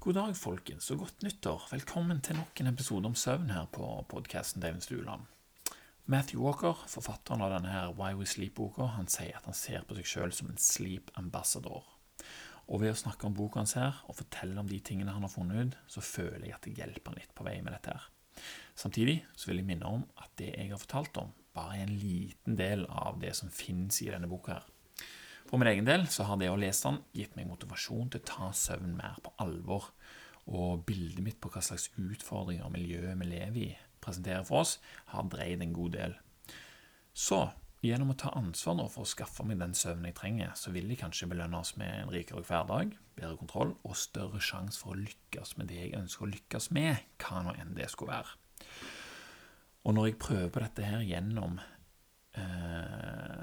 God 0.00 0.14
dag, 0.16 0.30
folkens, 0.32 0.86
og 0.94 1.02
godt 1.02 1.24
nyttår. 1.26 1.66
Velkommen 1.74 2.22
til 2.24 2.38
nok 2.38 2.60
en 2.62 2.70
episode 2.70 3.04
om 3.04 3.14
søvn 3.14 3.50
her 3.52 3.66
på 3.68 3.84
podkasten 4.08 4.62
David 4.62 4.80
Stuland. 4.80 5.26
Matthew 6.08 6.40
Walker, 6.40 6.78
forfatteren 6.88 7.44
av 7.44 7.52
denne 7.52 7.68
her 7.68 7.92
Why 7.98 8.14
We 8.16 8.24
Sleep-boka, 8.24 8.86
han 8.94 9.10
sier 9.12 9.36
at 9.36 9.44
han 9.44 9.58
ser 9.58 9.84
på 9.84 9.98
seg 9.98 10.08
sjøl 10.08 10.32
som 10.32 10.48
en 10.48 10.56
sleep 10.56 11.12
ambassador. 11.20 11.84
Og 12.72 12.80
ved 12.80 12.94
å 12.94 12.96
snakke 13.02 13.28
om 13.28 13.36
boka 13.36 13.60
hans 13.60 13.76
her, 13.76 14.00
og 14.08 14.16
fortelle 14.22 14.56
om 14.64 14.72
de 14.72 14.80
tingene 14.80 15.12
han 15.12 15.28
har 15.28 15.34
funnet 15.34 15.68
ut, 15.68 15.78
så 15.92 16.00
føler 16.00 16.48
jeg 16.48 16.56
at 16.56 16.64
det 16.64 16.76
hjelper 16.80 17.20
litt 17.20 17.36
på 17.36 17.44
vei 17.44 17.58
med 17.60 17.76
dette 17.76 17.92
her. 17.92 18.08
Samtidig 18.80 19.18
så 19.36 19.52
vil 19.52 19.60
jeg 19.60 19.68
minne 19.68 19.94
om 19.98 20.08
at 20.16 20.32
det 20.40 20.54
jeg 20.54 20.72
har 20.72 20.80
fortalt 20.80 21.26
om, 21.26 21.36
bare 21.52 21.76
er 21.76 21.84
en 21.84 21.98
liten 22.00 22.56
del 22.56 22.88
av 22.88 23.20
det 23.20 23.36
som 23.36 23.52
finnes 23.52 24.00
i 24.00 24.08
denne 24.08 24.32
boka 24.32 24.62
her. 24.62 24.76
For 25.50 25.58
min 25.58 25.66
egen 25.66 25.86
del 25.88 26.04
så 26.06 26.28
har 26.28 26.38
det 26.38 26.46
å 26.46 26.58
lese 26.58 26.86
den 26.86 27.00
gitt 27.16 27.32
meg 27.34 27.48
motivasjon 27.50 28.12
til 28.12 28.22
å 28.22 28.28
ta 28.28 28.50
søvn 28.54 28.92
mer 28.94 29.16
på 29.24 29.32
alvor. 29.42 29.88
Og 30.46 30.84
bildet 30.86 31.24
mitt 31.26 31.40
på 31.42 31.50
hva 31.50 31.62
slags 31.62 31.88
utfordringer 31.98 32.68
og 32.68 32.76
miljø 32.76 33.02
vi 33.18 33.26
lever 33.26 33.58
i, 33.64 33.70
presenterer 34.02 34.46
for 34.46 34.62
oss, 34.62 34.76
har 35.10 35.26
dreid 35.32 35.64
en 35.64 35.74
god 35.74 35.96
del. 35.98 36.14
Så 37.10 37.48
gjennom 37.82 38.12
å 38.14 38.18
ta 38.22 38.30
ansvar 38.38 38.78
for 38.92 39.02
å 39.02 39.10
skaffe 39.10 39.42
meg 39.46 39.58
den 39.58 39.74
søvnen 39.74 40.12
jeg 40.12 40.18
trenger, 40.20 40.54
så 40.54 40.70
vil 40.74 40.86
jeg 40.90 41.00
kanskje 41.02 41.30
belønne 41.32 41.60
oss 41.64 41.74
med 41.80 41.90
en 41.96 42.14
rikere 42.14 42.44
hverdag, 42.46 42.94
bedre 43.18 43.40
kontroll 43.40 43.74
og 43.82 43.98
større 43.98 44.40
sjanse 44.44 44.78
for 44.78 44.94
å 44.94 45.02
lykkes 45.02 45.56
med 45.58 45.70
det 45.72 45.82
jeg 45.82 45.98
ønsker 45.98 46.28
å 46.28 46.30
lykkes 46.30 46.70
med, 46.76 47.02
hva 47.24 47.42
nå 47.42 47.56
enn 47.58 47.74
det 47.74 47.90
skulle 47.90 48.14
være. 48.20 48.38
Og 49.82 49.96
når 49.96 50.10
jeg 50.10 50.20
prøver 50.22 50.52
på 50.52 50.62
dette 50.62 50.86
her 50.86 51.02
gjennom 51.08 51.58
eh, 52.38 53.39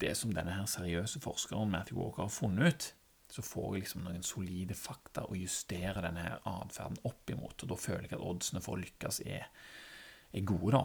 det 0.00 0.12
som 0.18 0.32
denne 0.34 0.54
her 0.56 0.68
seriøse 0.70 1.22
forskeren 1.24 1.72
Matthew 1.72 2.00
Walker 2.00 2.26
har 2.26 2.32
funnet 2.32 2.68
ut, 2.68 2.86
så 3.32 3.42
får 3.42 3.72
jeg 3.74 3.82
liksom 3.84 4.04
noen 4.06 4.22
solide 4.24 4.76
fakta 4.78 5.24
å 5.26 5.36
justere 5.36 6.04
denne 6.04 6.22
her 6.22 6.44
atferden 6.46 7.00
opp 7.08 7.32
imot. 7.32 7.64
Og 7.64 7.72
da 7.72 7.78
føler 7.80 8.06
jeg 8.06 8.14
at 8.18 8.22
oddsene 8.22 8.62
for 8.62 8.76
å 8.76 8.82
lykkes 8.84 9.20
er, 9.26 9.48
er 10.30 10.46
gode, 10.46 10.78
da. 10.78 10.84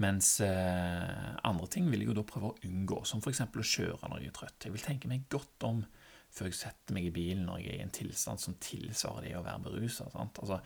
Mens 0.00 0.36
eh, 0.44 1.30
andre 1.46 1.66
ting 1.70 1.88
vil 1.90 2.04
jeg 2.04 2.10
jo 2.10 2.16
da 2.20 2.26
prøve 2.26 2.50
å 2.50 2.58
unngå, 2.66 3.02
som 3.08 3.22
f.eks. 3.22 3.42
å 3.46 3.66
kjøre 3.74 4.10
når 4.10 4.24
jeg 4.24 4.32
er 4.32 4.36
trøtt. 4.38 4.66
Jeg 4.66 4.74
vil 4.74 4.84
tenke 4.84 5.10
meg 5.10 5.26
godt 5.32 5.66
om 5.68 5.82
før 6.30 6.46
jeg 6.46 6.60
setter 6.60 6.94
meg 6.94 7.08
i 7.08 7.14
bilen 7.14 7.46
når 7.48 7.62
jeg 7.62 7.72
er 7.72 7.80
i 7.80 7.84
en 7.84 7.94
tilstand 7.94 8.42
som 8.42 8.58
tilsvarer 8.62 9.26
det 9.26 9.36
å 9.38 9.44
være 9.46 9.64
berusa. 9.66 10.06
Altså, 10.14 10.60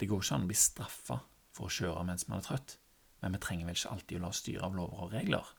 det 0.00 0.08
går 0.08 0.22
ikke 0.24 0.38
an 0.38 0.46
å 0.46 0.50
bli 0.50 0.58
straffa 0.58 1.18
for 1.56 1.68
å 1.68 1.74
kjøre 1.74 2.06
mens 2.08 2.26
man 2.30 2.40
er 2.40 2.46
trøtt, 2.48 2.76
men 3.20 3.36
vi 3.36 3.42
trenger 3.44 3.68
vel 3.68 3.76
ikke 3.76 3.94
alltid 3.94 4.16
å 4.16 4.22
la 4.24 4.30
oss 4.32 4.40
styre 4.40 4.68
av 4.68 4.78
lover 4.78 5.04
og 5.04 5.16
regler. 5.16 5.52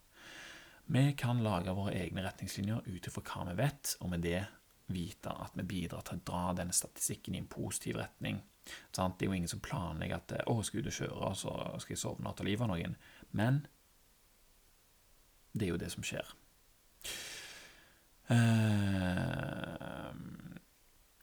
Vi 0.86 1.14
kan 1.18 1.44
lage 1.44 1.74
våre 1.76 1.94
egne 1.94 2.24
retningslinjer 2.26 2.88
ut 2.88 3.08
ifra 3.08 3.24
hva 3.24 3.46
vi 3.52 3.58
vet, 3.62 3.96
og 4.02 4.10
med 4.12 4.26
det 4.26 4.42
vite 4.92 5.32
at 5.32 5.56
vi 5.56 5.64
bidrar 5.64 6.04
til 6.06 6.20
å 6.20 6.26
dra 6.28 6.46
denne 6.58 6.76
statistikken 6.76 7.36
i 7.36 7.42
en 7.42 7.52
positiv 7.52 8.00
retning. 8.02 8.42
Det 8.64 9.02
er 9.02 9.26
jo 9.26 9.34
ingen 9.34 9.50
som 9.50 9.60
planlegger 9.60 10.16
at 10.16 10.34
'å, 10.46 10.62
skal 10.64 10.80
ut 10.80 10.88
og 10.88 10.94
kjøre, 10.94 11.36
så 11.36 11.80
skal 11.80 11.94
jeg 11.94 11.98
sovne 11.98 12.30
og 12.30 12.38
ta 12.38 12.44
livet 12.44 12.62
av 12.62 12.70
noen'. 12.70 12.96
Men 13.32 13.66
det 15.54 15.68
er 15.68 15.72
jo 15.72 15.78
det 15.78 15.92
som 15.92 16.04
skjer. 16.04 16.28
Uh, 18.32 19.71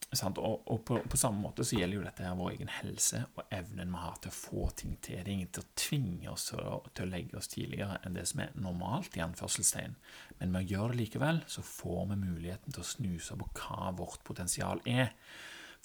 og, 0.09 0.63
og 0.65 0.79
på, 0.87 0.95
på, 1.05 1.17
samme 1.21 1.37
måte 1.43 1.61
så 1.67 1.77
gjelder 1.77 1.99
jo 1.99 2.05
dette 2.07 2.23
her 2.25 2.37
vår 2.37 2.55
egen 2.55 2.71
helse 2.79 3.19
og 3.37 3.43
evnen 3.53 3.91
vi 3.93 3.99
har 4.01 4.15
til 4.17 4.31
å 4.31 4.37
få 4.37 4.63
ting 4.79 4.95
til. 5.05 5.19
Det 5.19 5.29
er 5.29 5.35
ingen 5.35 5.51
til 5.53 5.61
å 5.61 5.73
tvinge 5.77 6.31
oss 6.31 6.47
til 6.49 6.63
å, 6.65 6.79
til 6.97 7.05
å 7.05 7.11
legge 7.11 7.37
oss 7.37 7.51
tidligere 7.51 7.99
enn 8.01 8.17
det 8.17 8.25
som 8.31 8.41
er 8.41 8.55
normalt, 8.57 9.13
i 9.19 9.21
anførselstegn. 9.21 9.93
Men 10.39 10.55
med 10.55 10.65
å 10.65 10.73
gjøre 10.73 10.95
det 10.95 11.01
likevel, 11.03 11.43
så 11.45 11.61
får 11.65 12.09
vi 12.09 12.19
muligheten 12.23 12.73
til 12.73 12.81
å 12.81 12.89
snuse 12.89 13.37
på 13.37 13.51
hva 13.61 13.91
vårt 13.99 14.25
potensial 14.25 14.81
er. 14.89 15.13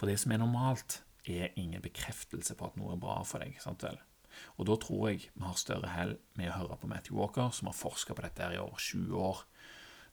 For 0.01 0.09
det 0.09 0.17
som 0.23 0.33
er 0.33 0.41
normalt, 0.41 1.03
er 1.29 1.53
ingen 1.61 1.85
bekreftelse 1.85 2.57
på 2.57 2.69
at 2.69 2.81
noe 2.81 2.97
er 2.97 3.01
bra 3.01 3.21
for 3.29 3.45
deg. 3.45 3.61
sant 3.61 3.85
vel? 3.85 4.01
Og 4.57 4.67
da 4.69 4.77
tror 4.81 5.11
jeg 5.11 5.29
vi 5.33 5.45
har 5.45 5.61
større 5.61 5.93
hell 5.93 6.17
med 6.39 6.51
å 6.51 6.59
høre 6.59 6.81
på 6.81 6.89
Matthew 6.91 7.21
Walker, 7.21 7.53
som 7.53 7.69
har 7.71 7.77
forska 7.77 8.17
på 8.17 8.25
dette 8.25 8.45
her 8.45 8.57
i 8.57 8.63
over 8.63 8.81
20 8.81 9.21
år. 9.21 9.45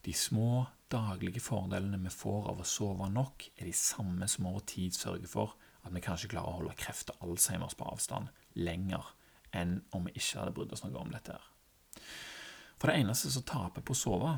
De 0.05 0.13
små, 0.13 0.66
daglige 0.91 1.41
fordelene 1.44 2.00
vi 2.03 2.12
får 2.13 2.50
av 2.52 2.62
å 2.62 2.68
sove 2.68 3.07
nok, 3.12 3.47
er 3.57 3.69
de 3.69 3.75
samme 3.75 4.28
som 4.29 4.50
over 4.50 4.66
tid 4.69 4.96
sørger 4.97 5.29
for 5.31 5.56
at 5.81 5.94
vi 5.96 6.03
kanskje 6.03 6.29
klarer 6.34 6.52
å 6.52 6.59
holde 6.59 6.78
kreft 6.79 7.13
og 7.16 7.24
Alzheimers 7.25 7.78
på 7.78 7.88
avstand 7.90 8.29
lenger 8.59 9.13
enn 9.57 9.79
om 9.96 10.06
vi 10.07 10.16
ikke 10.16 10.41
hadde 10.41 10.53
brydd 10.56 10.74
oss 10.75 10.84
noe 10.85 11.00
om 11.02 11.12
dette. 11.12 11.35
her. 11.35 12.06
For 12.81 12.90
det 12.90 13.02
eneste 13.02 13.31
som 13.34 13.46
taper 13.46 13.84
på 13.85 13.94
å 13.94 14.00
sove, 14.00 14.35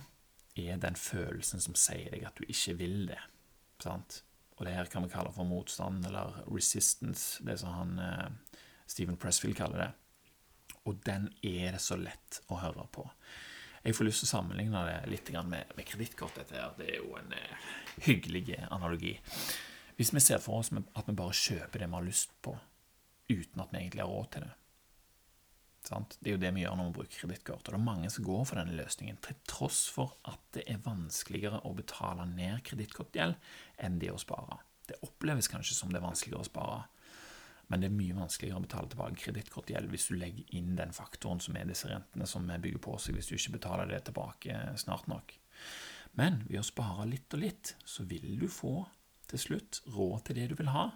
er 0.60 0.78
den 0.78 0.98
følelsen 1.00 1.62
som 1.64 1.76
sier 1.80 2.12
deg 2.14 2.26
at 2.28 2.38
du 2.38 2.46
ikke 2.46 2.76
vil 2.82 3.06
det. 3.10 3.20
Sant? 3.82 4.22
Og 4.58 4.68
det 4.68 4.76
her 4.76 4.90
kan 4.92 5.06
vi 5.06 5.14
kalle 5.14 5.32
for 5.34 5.48
motstand, 5.50 6.06
eller 6.06 6.44
resistance, 6.48 7.42
det 7.46 7.58
som 7.62 7.74
han 7.74 7.94
eh, 8.00 8.60
Stephen 8.86 9.18
Pressfield 9.18 9.58
kaller 9.58 9.86
det. 9.86 9.90
Og 10.86 11.00
den 11.08 11.30
er 11.42 11.74
det 11.74 11.82
så 11.82 11.98
lett 11.98 12.42
å 12.52 12.60
høre 12.62 12.86
på. 12.92 13.08
Jeg 13.84 13.98
får 13.98 14.08
lyst 14.08 14.24
til 14.24 14.30
å 14.30 14.34
sammenligne 14.38 14.82
det 14.88 14.98
litt 15.12 15.30
med, 15.44 15.72
med 15.76 15.88
kredittkort. 15.88 16.40
Det 16.48 16.88
er 16.88 17.00
jo 17.02 17.18
en 17.20 17.34
eh, 17.36 17.70
hyggelig 18.08 18.46
analogi. 18.70 19.18
Hvis 19.98 20.14
vi 20.16 20.24
ser 20.24 20.40
for 20.42 20.62
oss 20.62 20.72
at 20.72 21.10
vi 21.10 21.16
bare 21.18 21.36
kjøper 21.36 21.84
det 21.84 21.90
vi 21.90 21.98
har 21.98 22.06
lyst 22.06 22.32
på, 22.42 22.56
uten 23.28 23.64
at 23.64 23.74
vi 23.74 23.82
egentlig 23.82 24.06
har 24.06 24.12
råd 24.12 24.30
til 24.32 24.46
det. 24.48 24.54
Det 25.84 26.30
er 26.30 26.36
jo 26.38 26.40
det 26.40 26.54
vi 26.56 26.64
gjør 26.64 26.78
når 26.80 26.88
vi 26.88 26.96
bruker 26.96 27.20
kredittkort. 27.26 27.66
Det 27.68 27.76
er 27.76 27.84
mange 27.84 28.10
som 28.14 28.24
går 28.24 28.46
for 28.48 28.60
denne 28.62 28.78
løsningen, 28.78 29.20
til 29.20 29.40
tross 29.52 29.82
for 29.92 30.16
at 30.32 30.40
det 30.56 30.64
er 30.72 30.80
vanskeligere 30.86 31.60
å 31.68 31.74
betale 31.76 32.24
ned 32.30 32.64
kredittkortgjeld 32.70 33.36
enn 33.84 34.00
det 34.00 34.14
å 34.14 34.22
spare. 34.22 34.62
Det 34.88 35.02
oppleves 35.04 35.52
kanskje 35.52 35.76
som 35.76 35.92
det 35.92 36.00
er 36.00 36.08
vanskeligere 36.08 36.46
å 36.46 36.48
spare, 36.48 36.80
men 37.72 37.82
det 37.82 37.90
er 37.90 37.96
mye 37.96 38.18
vanskeligere 38.18 38.60
å 38.60 38.66
betale 38.66 38.92
tilbake 38.92 39.22
kredittkortgjeld 39.24 39.92
hvis 39.92 40.10
du 40.10 40.18
legger 40.20 40.58
inn 40.58 40.74
den 40.78 40.92
faktoren 40.96 41.42
som 41.44 41.56
er 41.58 41.70
disse 41.70 41.90
rentene 41.90 42.28
som 42.30 42.50
bygger 42.50 42.82
på 42.84 42.98
seg 43.02 43.18
hvis 43.18 43.30
du 43.32 43.38
ikke 43.38 43.56
betaler 43.58 43.90
det 43.90 44.04
tilbake 44.10 44.58
snart 44.82 45.08
nok. 45.12 45.36
Men 46.20 46.44
ved 46.50 46.60
å 46.62 46.68
spare 46.68 47.08
litt 47.10 47.34
og 47.34 47.42
litt, 47.42 47.74
så 47.86 48.06
vil 48.10 48.36
du 48.42 48.50
få 48.52 48.84
til 49.32 49.42
slutt 49.42 49.82
råd 49.96 50.28
til 50.28 50.38
det 50.38 50.52
du 50.52 50.60
vil 50.60 50.70
ha. 50.74 50.92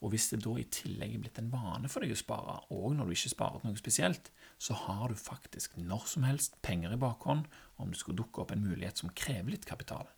Og 0.00 0.14
hvis 0.14 0.30
det 0.32 0.40
da 0.46 0.54
i 0.56 0.64
tillegg 0.72 1.16
er 1.16 1.24
blitt 1.26 1.40
en 1.42 1.50
vane 1.52 1.90
for 1.92 2.04
deg 2.04 2.14
å 2.14 2.18
spare, 2.18 2.56
og 2.72 2.94
når 2.96 3.10
du 3.10 3.16
ikke 3.16 3.34
sparer 3.34 3.66
noe 3.66 3.76
spesielt, 3.76 4.30
så 4.60 4.76
har 4.86 5.12
du 5.12 5.18
faktisk 5.20 5.76
når 5.76 6.06
som 6.08 6.24
helst 6.24 6.56
penger 6.64 6.94
i 6.96 7.00
bakhånd 7.00 7.50
om 7.80 7.92
det 7.92 8.00
skulle 8.00 8.22
dukke 8.22 8.42
opp 8.42 8.54
en 8.54 8.64
mulighet 8.64 9.02
som 9.02 9.12
krever 9.12 9.52
litt 9.52 9.68
kapital. 9.68 10.08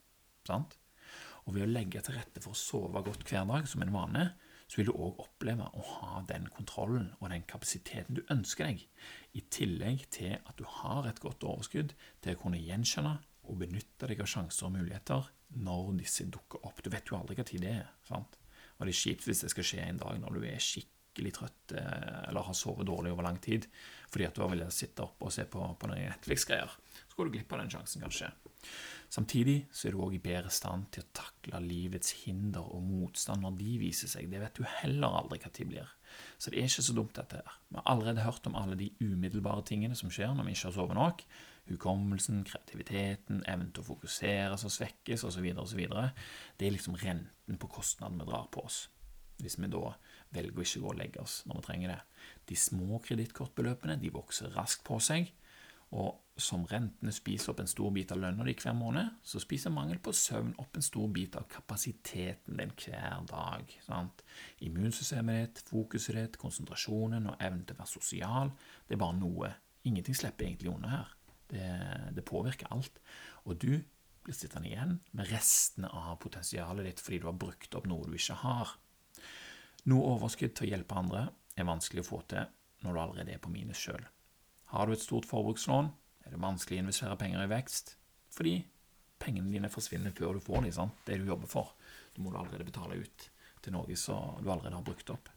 Sant? 0.47 0.78
Og 1.47 1.56
ved 1.56 1.66
å 1.66 1.72
legge 1.72 2.03
til 2.06 2.15
rette 2.15 2.43
for 2.43 2.55
å 2.55 2.59
sove 2.59 3.03
godt 3.03 3.27
hver 3.27 3.47
dag 3.49 3.66
som 3.71 3.82
en 3.82 3.94
vane, 3.94 4.28
så 4.72 4.81
vil 4.81 4.88
du 4.88 4.94
òg 4.97 5.19
oppleve 5.21 5.66
å 5.77 5.83
ha 5.99 6.22
den 6.31 6.47
kontrollen 6.55 7.10
og 7.19 7.28
den 7.28 7.43
kapasiteten 7.44 8.16
du 8.16 8.22
ønsker 8.33 8.71
deg, 8.71 8.87
i 9.37 9.43
tillegg 9.53 10.06
til 10.16 10.38
at 10.38 10.56
du 10.56 10.65
har 10.81 11.05
et 11.09 11.21
godt 11.21 11.44
overskudd 11.44 11.93
til 12.25 12.33
å 12.33 12.41
kunne 12.41 12.60
gjenkjenne 12.62 13.19
og 13.50 13.59
benytte 13.61 14.09
deg 14.09 14.22
av 14.25 14.31
sjanser 14.32 14.71
og 14.71 14.78
muligheter 14.78 15.28
når 15.61 15.93
disse 15.99 16.25
dukker 16.32 16.65
opp. 16.65 16.81
Du 16.81 16.88
vet 16.88 17.11
jo 17.11 17.19
aldri 17.19 17.37
hva 17.37 17.44
tid 17.44 17.66
det 17.66 17.75
er. 17.82 17.93
sant? 18.09 18.38
Og 18.78 18.88
det 18.88 18.94
er 18.94 19.00
kjipt 19.03 19.28
hvis 19.28 19.44
det 19.44 19.53
skal 19.53 19.69
skje 19.69 19.84
en 19.84 20.00
dag 20.00 20.21
når 20.22 20.38
du 20.38 20.47
er 20.49 20.65
skikkelig 20.65 21.34
trøtt 21.37 21.75
eh, 21.77 22.22
eller 22.31 22.49
har 22.49 22.56
sovet 22.56 22.88
dårlig 22.88 23.12
over 23.12 23.28
lang 23.28 23.37
tid 23.44 23.69
fordi 24.09 24.25
at 24.25 24.37
du 24.37 24.41
har 24.47 24.55
villet 24.55 24.72
sitte 24.72 25.05
opp 25.05 25.21
og 25.21 25.34
se 25.37 25.44
på, 25.53 25.61
på 25.61 25.91
noen 25.91 26.09
Netflix-greier. 26.15 26.72
Så 27.12 27.19
går 27.19 27.28
du 27.28 27.34
glipp 27.34 27.50
av 27.53 27.61
den 27.61 27.69
sjansen, 27.69 28.00
kanskje. 28.00 28.31
Samtidig 29.12 29.67
så 29.69 29.91
er 29.91 29.93
du 29.93 30.00
òg 30.00 30.15
i 30.17 30.23
bedre 30.25 30.49
stand 30.49 30.87
til 30.95 31.05
å 31.05 31.11
takle 31.12 31.59
livets 31.61 32.15
hinder 32.23 32.65
og 32.65 32.81
motstand 32.87 33.45
når 33.45 33.59
de 33.59 33.73
viser 33.83 34.09
seg. 34.09 34.31
Det 34.33 34.41
vet 34.41 34.56
du 34.56 34.65
heller 34.78 35.19
aldri 35.19 35.37
hva 35.43 35.50
tid 35.53 35.69
blir. 35.69 35.91
Så 36.41 36.49
det 36.49 36.62
er 36.62 36.71
ikke 36.71 36.84
så 36.87 36.95
dumt, 36.97 37.12
dette 37.19 37.43
her. 37.43 37.59
Vi 37.69 37.77
har 37.77 37.91
allerede 37.93 38.25
hørt 38.25 38.49
om 38.49 38.56
alle 38.56 38.78
de 38.81 38.89
umiddelbare 39.03 39.67
tingene 39.69 39.99
som 39.99 40.09
skjer 40.09 40.33
når 40.33 40.49
vi 40.49 40.55
ikke 40.56 40.71
har 40.71 40.77
sovet 40.78 40.97
nok. 40.97 41.27
Hukommelsen, 41.69 42.41
kreativiteten, 42.49 43.44
evnen 43.44 43.69
til 43.77 43.84
å 43.84 43.91
fokusere 43.91 44.56
som 44.65 44.73
svekkes, 44.73 45.27
osv., 45.29 45.50
osv. 45.61 45.84
Det 46.56 46.71
er 46.71 46.75
liksom 46.79 46.97
renten 47.05 47.61
på 47.61 47.70
kostnaden 47.76 48.17
vi 48.25 48.31
drar 48.32 48.49
på 48.56 48.65
oss. 48.65 48.87
Hvis 49.43 49.58
vi 49.61 49.69
da 49.69 49.93
velger 50.32 50.56
å 50.56 50.65
ikke 50.65 50.82
gå 50.87 50.91
og 50.94 50.99
legge 51.03 51.20
oss 51.20 51.43
når 51.44 51.61
vi 51.61 51.69
trenger 51.69 51.93
det. 51.93 52.00
De 52.49 52.56
små 52.56 53.05
kredittkortbeløpene 53.05 54.00
de 54.00 54.17
vokser 54.17 54.56
raskt 54.56 54.87
på 54.88 54.97
seg, 55.05 55.29
og 55.93 56.23
som 56.41 56.65
rentene 56.67 57.12
spiser 57.12 57.53
opp 57.53 57.61
en 57.61 57.69
stor 57.69 57.91
bit 57.93 58.12
av 58.15 58.21
lønna 58.23 58.44
di 58.47 58.55
hver 58.56 58.75
måned, 58.77 59.19
så 59.23 59.41
spiser 59.43 59.73
mangel 59.75 59.99
på 60.03 60.15
søvn 60.17 60.55
opp 60.62 60.79
en 60.79 60.85
stor 60.85 61.11
bit 61.12 61.37
av 61.37 61.44
kapasiteten 61.53 62.56
din 62.59 62.73
hver 62.73 63.27
dag. 63.29 63.75
Sant? 63.85 64.23
Immunsystemet 64.65 65.43
ditt, 65.43 65.65
fokuset 65.69 66.17
ditt, 66.17 66.39
konsentrasjonen 66.41 67.29
og 67.29 67.37
evnen 67.37 67.67
til 67.69 67.77
å 67.77 67.83
være 67.83 67.93
sosial, 67.93 68.53
det 68.89 68.97
er 68.97 69.03
bare 69.05 69.19
noe. 69.19 69.53
Ingenting 69.89 70.17
slipper 70.17 70.49
egentlig 70.49 70.73
unna 70.73 70.94
her. 70.94 71.12
Det, 71.53 71.69
det 72.17 72.25
påvirker 72.25 72.73
alt. 72.73 73.03
Og 73.44 73.61
du 73.61 73.75
blir 74.23 74.37
sittende 74.37 74.71
igjen 74.71 74.97
med 75.12 75.29
restene 75.33 75.91
av 75.93 76.17
potensialet 76.23 76.89
ditt 76.89 77.03
fordi 77.03 77.21
du 77.21 77.29
har 77.29 77.37
brukt 77.37 77.77
opp 77.77 77.91
noe 77.91 78.09
du 78.09 78.17
ikke 78.17 78.39
har. 78.41 78.73
Noe 79.91 80.15
overskudd 80.15 80.56
til 80.56 80.69
å 80.69 80.73
hjelpe 80.73 80.97
andre 80.97 81.27
er 81.59 81.69
vanskelig 81.69 82.06
å 82.06 82.09
få 82.09 82.23
til 82.31 82.49
når 82.83 82.94
du 82.94 83.05
allerede 83.05 83.35
er 83.35 83.43
på 83.43 83.53
minus 83.53 83.83
sjøl. 83.83 84.05
Har 84.72 84.88
du 84.88 84.94
et 84.94 85.02
stort 85.04 85.26
forbrukslån, 85.28 85.90
er 86.24 86.32
det 86.32 86.40
vanskelig 86.40 86.78
å 86.78 86.84
investere 86.86 87.16
penger 87.20 87.42
i 87.44 87.50
vekst, 87.50 87.96
fordi 88.32 88.54
pengene 89.20 89.52
dine 89.52 89.69
forsvinner 89.70 90.14
før 90.16 90.38
du 90.38 90.44
får 90.44 90.64
dem, 90.64 90.72
sant? 90.72 91.02
det 91.04 91.19
du 91.20 91.28
jobber 91.28 91.50
for. 91.50 91.74
Du 92.16 92.22
må 92.24 92.32
du 92.32 92.38
allerede 92.40 92.64
betale 92.64 92.96
ut 93.02 93.26
til 93.62 93.76
noe 93.76 93.98
som 94.00 94.38
du 94.40 94.48
allerede 94.48 94.78
har 94.78 94.86
brukt 94.86 95.12
opp. 95.12 95.28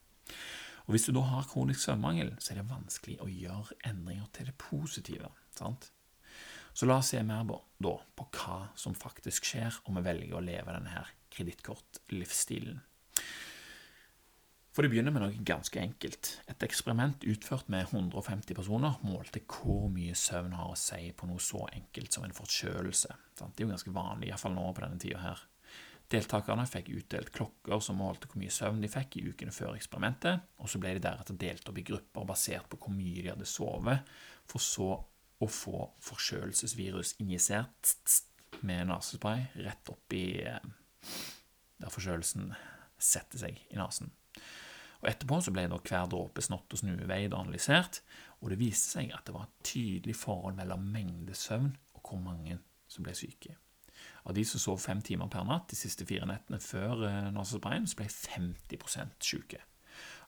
Og 0.85 0.93
Hvis 0.93 1.09
du 1.09 1.11
da 1.17 1.25
har 1.27 1.49
kronisk 1.49 1.81
søvnmangel, 1.81 2.31
så 2.39 2.53
er 2.53 2.61
det 2.61 2.69
vanskelig 2.69 3.17
å 3.25 3.27
gjøre 3.27 3.75
endringer 3.89 4.31
til 4.31 4.47
det 4.47 4.55
positive. 4.61 5.33
sant? 5.57 5.91
Så 6.71 6.87
la 6.87 7.01
oss 7.01 7.11
se 7.11 7.21
mer 7.23 7.43
på, 7.47 7.59
da, 7.83 7.95
på 8.15 8.27
hva 8.39 8.57
som 8.79 8.95
faktisk 8.95 9.47
skjer 9.51 9.81
om 9.89 9.99
vi 9.99 10.05
velger 10.05 10.35
å 10.35 10.43
leve 10.43 10.75
denne 10.75 11.05
kredittkortlivsstilen. 11.35 12.79
For 14.75 14.83
det 14.83 14.91
begynner 14.91 15.13
med 15.15 15.23
noe 15.23 15.43
ganske 15.47 15.79
enkelt. 15.79 16.33
Et 16.51 16.63
eksperiment 16.67 17.23
utført 17.31 17.69
med 17.71 17.85
150 17.85 18.57
personer 18.57 18.97
målte 19.07 19.39
hvor 19.47 19.85
mye 19.87 20.17
søvn 20.19 20.51
har 20.57 20.73
å 20.73 20.79
si 20.79 21.13
på 21.15 21.29
noe 21.29 21.39
så 21.39 21.61
enkelt 21.69 22.11
som 22.11 22.25
en 22.27 22.35
forkjølelse. 22.35 23.15
Det 23.39 23.45
er 23.53 23.63
jo 23.63 23.69
ganske 23.71 23.93
vanlig, 23.95 24.33
iallfall 24.33 24.51
nå 24.57 24.65
på 24.75 24.83
denne 24.83 24.99
tida 24.99 25.21
her. 25.21 25.43
Deltakerne 26.11 26.65
fikk 26.67 26.91
utdelt 26.91 27.31
klokker 27.33 27.79
som 27.81 28.01
målte 28.03 28.27
hvor 28.27 28.41
mye 28.41 28.51
søvn 28.51 28.83
de 28.83 28.89
fikk 28.91 29.15
i 29.21 29.23
ukene 29.29 29.55
før 29.55 29.77
eksperimentet, 29.79 30.43
og 30.59 30.67
så 30.69 30.83
ble 30.83 30.91
de 30.97 31.05
deretter 31.07 31.39
delt 31.39 31.71
opp 31.71 31.79
i 31.79 31.85
grupper 31.93 32.27
basert 32.27 32.67
på 32.69 32.81
hvor 32.83 32.93
mye 32.97 33.23
de 33.23 33.31
hadde 33.31 33.47
sovet, 33.47 34.11
for 34.43 34.61
så 34.61 34.89
å 35.39 35.49
få 35.51 35.87
forkjølelsesvirus 36.03 37.15
injisert 37.23 37.95
med 38.67 38.91
nesespray 38.91 39.47
rett 39.63 39.95
opp 39.95 40.19
i 40.19 40.25
eh, 40.43 40.69
der 41.79 41.95
forkjølelsen 41.95 42.51
setter 42.99 43.47
seg 43.47 43.63
i 43.71 43.79
nesen. 43.79 44.11
Og 45.05 45.11
Etterpå 45.11 45.37
så 45.45 45.51
ble 45.53 45.67
da 45.69 45.77
hver 45.77 46.07
dråpe 46.09 46.41
snott 46.41 46.73
og 46.73 46.79
snue 46.81 47.05
veid 47.05 47.35
analysert, 47.37 47.99
og 48.41 48.49
det 48.49 48.57
viste 48.57 48.95
seg 48.95 49.11
at 49.13 49.27
det 49.27 49.35
var 49.35 49.45
et 49.45 49.67
tydelig 49.69 50.15
forhold 50.17 50.57
mellom 50.57 50.87
mengde 50.95 51.35
søvn 51.37 51.69
og 51.93 52.01
hvor 52.09 52.23
mange 52.23 52.57
som 52.89 53.05
ble 53.05 53.13
syke. 53.13 53.53
Av 54.25 54.33
de 54.33 54.41
som 54.49 54.61
sov 54.63 54.79
fem 54.81 55.03
timer 55.05 55.29
per 55.29 55.45
natt 55.45 55.69
de 55.69 55.77
siste 55.77 56.07
fire 56.09 56.25
nettene 56.25 56.57
før 56.57 57.05
eh, 57.05 57.37
så 57.45 57.61
ble 57.61 58.09
50% 58.09 59.29
syke. 59.29 59.61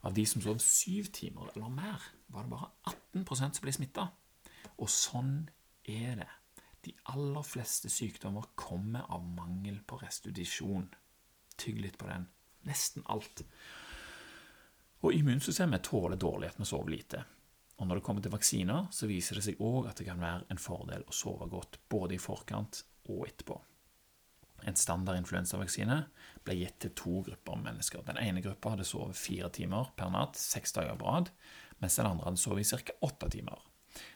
Av 0.05 0.13
de 0.13 0.25
som 0.29 0.45
sov 0.45 0.61
syv 0.61 1.09
timer 1.09 1.49
eller 1.55 1.73
mer, 1.73 2.05
var 2.29 2.45
det 2.45 2.53
bare 2.53 2.69
18% 3.17 3.57
som 3.57 3.65
ble 3.65 3.73
smitta. 3.73 4.05
Og 4.77 4.93
sånn 4.93 5.39
er 5.89 6.21
det. 6.21 6.29
De 6.85 6.93
aller 7.09 7.49
fleste 7.49 7.89
sykdommer 7.89 8.45
kommer 8.55 9.09
av 9.09 9.25
mangel 9.25 9.81
på 9.89 9.97
restitusjon. 10.05 10.85
Tygg 11.57 11.81
litt 11.81 11.97
på 11.97 12.11
den. 12.11 12.29
Nesten 12.69 13.09
alt. 13.09 13.41
Og 15.05 15.13
immunsystemet 15.13 15.83
tåler 15.85 16.17
dårlig 16.17 16.49
at 16.49 16.59
vi 16.59 16.65
sover 16.65 16.89
lite. 16.89 17.23
Og 17.77 17.85
når 17.87 17.99
det 17.99 18.03
kommer 18.07 18.23
til 18.25 18.33
vaksiner, 18.33 18.87
så 18.91 19.09
viser 19.09 19.37
det 19.37 19.45
seg 19.45 19.59
òg 19.61 19.91
at 19.91 19.99
det 19.99 20.07
kan 20.07 20.21
være 20.21 20.47
en 20.49 20.61
fordel 20.61 21.05
å 21.05 21.13
sove 21.13 21.45
godt 21.51 21.77
både 21.89 22.17
i 22.17 22.21
forkant 22.21 22.81
og 23.13 23.27
etterpå. 23.27 23.59
En 24.65 24.75
standard 24.75 25.19
influensavaksine 25.19 25.99
ble 26.45 26.55
gitt 26.57 26.79
til 26.81 26.95
to 26.97 27.19
grupper 27.27 27.59
mennesker. 27.61 28.01
Den 28.07 28.17
ene 28.17 28.41
gruppa 28.41 28.73
hadde 28.73 28.87
sovet 28.89 29.19
fire 29.19 29.51
timer 29.53 29.91
per 29.95 30.09
natt 30.13 30.39
seks 30.41 30.73
dager 30.73 30.97
på 30.97 31.05
rad, 31.05 31.29
mens 31.77 31.99
den 31.99 32.09
andre 32.09 32.31
hadde 32.31 32.41
sovet 32.41 32.65
i 32.65 32.81
ca. 32.81 32.97
åtte 33.05 33.29
timer. 33.37 33.61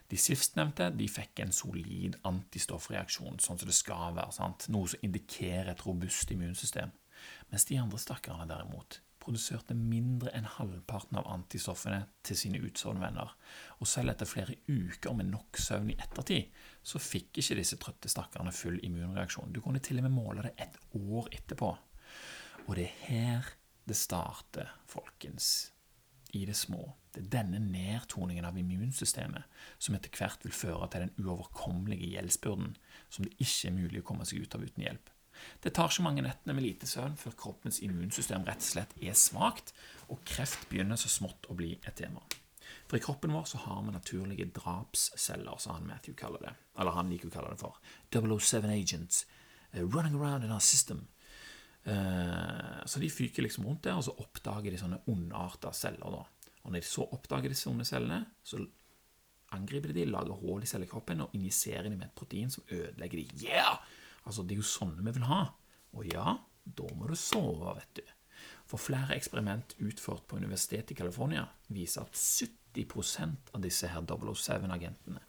De 0.10 0.18
sistnevnte 0.18 0.90
de 0.98 1.06
fikk 1.10 1.44
en 1.46 1.54
solid 1.54 2.18
antistoffreaksjon, 2.28 3.38
sånn 3.40 3.62
som 3.62 3.70
det 3.70 3.78
skal 3.78 4.18
være, 4.18 4.34
sant? 4.34 4.66
noe 4.74 4.90
som 4.90 5.06
indikerer 5.06 5.72
et 5.72 5.86
robust 5.86 6.34
immunsystem, 6.34 6.92
mens 7.54 7.70
de 7.70 7.78
andre 7.78 8.02
stakkarene 8.02 8.50
derimot 8.50 9.00
produserte 9.22 9.76
mindre 9.78 10.34
enn 10.36 10.48
halvparten 10.58 11.20
av 11.20 11.30
antistoffene 11.32 12.02
til 12.26 12.40
sine 12.40 12.62
utsovne 12.66 13.04
venner, 13.04 13.32
og 13.80 13.90
selv 13.90 14.14
etter 14.14 14.30
flere 14.30 14.58
uker 14.68 15.16
med 15.18 15.30
nok 15.32 15.60
søvn 15.62 15.94
i 15.94 15.98
ettertid, 16.02 16.50
så 16.84 17.02
fikk 17.02 17.42
ikke 17.42 17.60
disse 17.62 17.80
trøtte 17.82 18.12
stakkarene 18.12 18.54
full 18.56 18.80
immunreaksjon. 18.86 19.54
Du 19.54 19.62
kunne 19.62 19.84
til 19.84 20.02
og 20.02 20.08
med 20.08 20.16
måle 20.18 20.48
det 20.48 20.56
et 20.66 20.80
år 20.98 21.30
etterpå. 21.38 21.76
Og 22.68 22.74
det 22.78 22.90
er 22.90 22.98
her 23.08 23.54
det 23.88 23.98
starter, 23.98 24.70
folkens. 24.88 25.72
I 26.34 26.46
det 26.46 26.56
små. 26.56 26.94
Det 27.12 27.26
er 27.26 27.32
denne 27.34 27.60
nedtoningen 27.60 28.46
av 28.48 28.56
immunsystemet 28.56 29.44
som 29.82 29.98
etter 29.98 30.14
hvert 30.16 30.46
vil 30.46 30.54
føre 30.56 30.88
til 30.88 31.04
den 31.04 31.26
uoverkommelige 31.26 32.14
gjeldsbyrden 32.14 32.78
som 33.10 33.26
det 33.26 33.34
ikke 33.36 33.68
er 33.68 33.76
mulig 33.76 34.00
å 34.00 34.06
komme 34.08 34.28
seg 34.30 34.46
ut 34.46 34.56
av 34.56 34.64
uten 34.64 34.86
hjelp. 34.86 35.12
Det 35.64 35.74
tar 35.76 35.92
ikke 35.92 36.06
mange 36.06 36.24
nettene 36.26 36.56
med 36.58 36.66
lite 36.66 36.90
søvn 36.90 37.18
før 37.20 37.36
kroppens 37.38 37.82
immunsystem 37.86 38.46
rett 38.48 38.64
og 38.64 38.70
slett 38.74 38.96
er 39.02 39.18
svakt, 39.18 39.74
og 40.10 40.24
kreft 40.28 40.68
begynner 40.70 41.00
så 41.00 41.12
smått 41.12 41.50
å 41.50 41.58
bli 41.58 41.74
et 41.80 41.98
tema. 41.98 42.24
For 42.88 42.98
i 43.00 43.04
kroppen 43.04 43.32
vår 43.36 43.46
så 43.48 43.62
har 43.66 43.80
vi 43.86 43.94
naturlige 43.94 44.50
drapsceller, 44.56 45.58
som 45.60 45.78
han 45.78 45.88
Matthew 45.88 46.16
kaller 46.20 46.44
det. 46.44 46.54
Eller 46.80 46.96
han 46.96 47.12
liker 47.12 47.30
å 47.30 47.36
kalle 47.36 47.54
det 47.54 47.62
for 47.62 47.80
007 48.12 48.68
agents 48.68 49.26
uh, 49.74 49.84
running 49.84 50.18
around 50.20 50.44
in 50.44 50.52
our 50.52 50.64
system. 50.64 51.06
Uh, 51.88 52.84
så 52.86 53.00
de 53.00 53.10
fyker 53.10 53.46
liksom 53.46 53.66
rundt 53.68 53.86
der, 53.88 53.96
og 53.96 54.06
så 54.08 54.16
oppdager 54.20 54.74
de 54.74 54.82
sånne 54.82 55.02
ondarta 55.12 55.72
celler. 55.76 56.20
da. 56.20 56.52
Og 56.62 56.70
når 56.70 56.82
de 56.82 56.92
så 56.92 57.08
oppdager 57.16 57.54
disse 57.54 57.70
onde 57.72 57.88
cellene, 57.88 58.26
så 58.44 58.60
angriper 59.56 59.92
de 59.96 60.06
lager 60.08 60.44
hull 60.44 60.64
i 60.64 60.70
cellekroppen 60.70 61.26
og 61.26 61.34
injiserer 61.36 61.90
de 61.90 61.96
med 61.96 62.08
et 62.08 62.16
protein 62.16 62.52
som 62.52 62.68
ødelegger 62.70 63.20
de. 63.20 63.48
Yeah! 63.48 63.80
Altså, 64.28 64.44
det 64.44 64.56
er 64.56 64.62
jo 64.62 64.70
sånne 64.70 65.06
vi 65.06 65.16
vil 65.18 65.28
ha. 65.30 65.44
Og 65.98 66.08
ja, 66.08 66.38
da 66.64 66.90
må 66.96 67.10
du 67.10 67.16
sove, 67.20 67.76
vet 67.80 68.02
du. 68.02 68.04
For 68.70 68.82
flere 68.82 69.18
eksperiment 69.18 69.76
utført 69.84 70.28
på 70.30 70.40
Universitetet 70.40 70.94
i 70.94 71.00
California 71.02 71.44
viser 71.74 72.06
at 72.06 72.18
70% 72.18 73.52
av 73.56 73.64
disse 73.66 73.90
her 73.92 74.06
007-agentene 74.08 75.24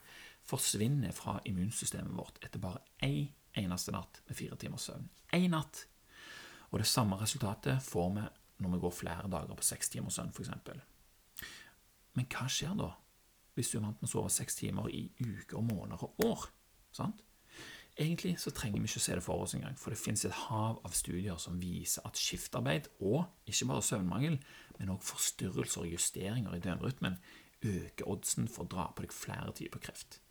forsvinner 0.47 1.15
fra 1.15 1.39
immunsystemet 1.49 2.15
vårt 2.17 2.39
etter 2.43 2.63
bare 2.63 2.83
én 3.03 3.33
eneste 3.59 3.93
natt 3.95 4.23
med 4.29 4.39
fire 4.39 4.57
timers 4.59 4.87
søvn. 4.89 5.09
Én 5.35 5.51
natt! 5.53 5.87
Og 6.71 6.81
det 6.81 6.89
samme 6.89 7.19
resultatet 7.21 7.83
får 7.85 8.15
vi 8.17 8.29
når 8.63 8.75
vi 8.77 8.81
går 8.85 8.95
flere 8.95 9.29
dager 9.31 9.59
på 9.59 9.67
seks 9.67 9.91
timers 9.91 10.17
søvn, 10.19 10.31
f.eks. 10.31 10.51
Men 12.15 12.29
hva 12.31 12.47
skjer 12.51 12.77
da, 12.79 12.93
hvis 13.57 13.73
du 13.73 13.79
er 13.79 13.87
vant 13.89 14.01
med 14.01 14.09
å 14.09 14.13
sove 14.13 14.33
seks 14.33 14.61
timer 14.61 14.89
i 14.93 15.03
uker, 15.19 15.61
måneder 15.65 16.05
og 16.07 16.25
år? 16.27 16.47
Sant? 16.95 17.25
Egentlig 17.97 18.39
så 18.41 18.51
trenger 18.51 18.81
vi 18.81 18.89
ikke 18.89 19.03
å 19.03 19.05
se 19.05 19.15
det 19.19 19.25
for 19.25 19.45
oss 19.45 19.53
engang, 19.55 19.77
for 19.77 19.93
det 19.93 20.01
finnes 20.01 20.25
et 20.25 20.37
hav 20.47 20.79
av 20.81 20.95
studier 20.97 21.37
som 21.41 21.59
viser 21.61 22.07
at 22.09 22.17
skiftarbeid 22.17 22.89
og 23.05 23.27
ikke 23.45 23.69
bare 23.69 23.85
søvnmangel, 23.85 24.39
men 24.79 24.93
også 24.95 25.13
forstyrrelser 25.13 25.85
og 25.85 25.93
justeringer 25.93 26.57
i 26.57 26.63
døgnrytmen 26.65 27.19
øker 27.63 28.09
oddsen 28.09 28.49
for 28.49 28.65
å 28.65 28.71
dra 28.73 28.87
på 28.97 29.05
deg 29.05 29.13
flere 29.15 29.53
typer 29.59 29.85
kreft. 29.85 30.23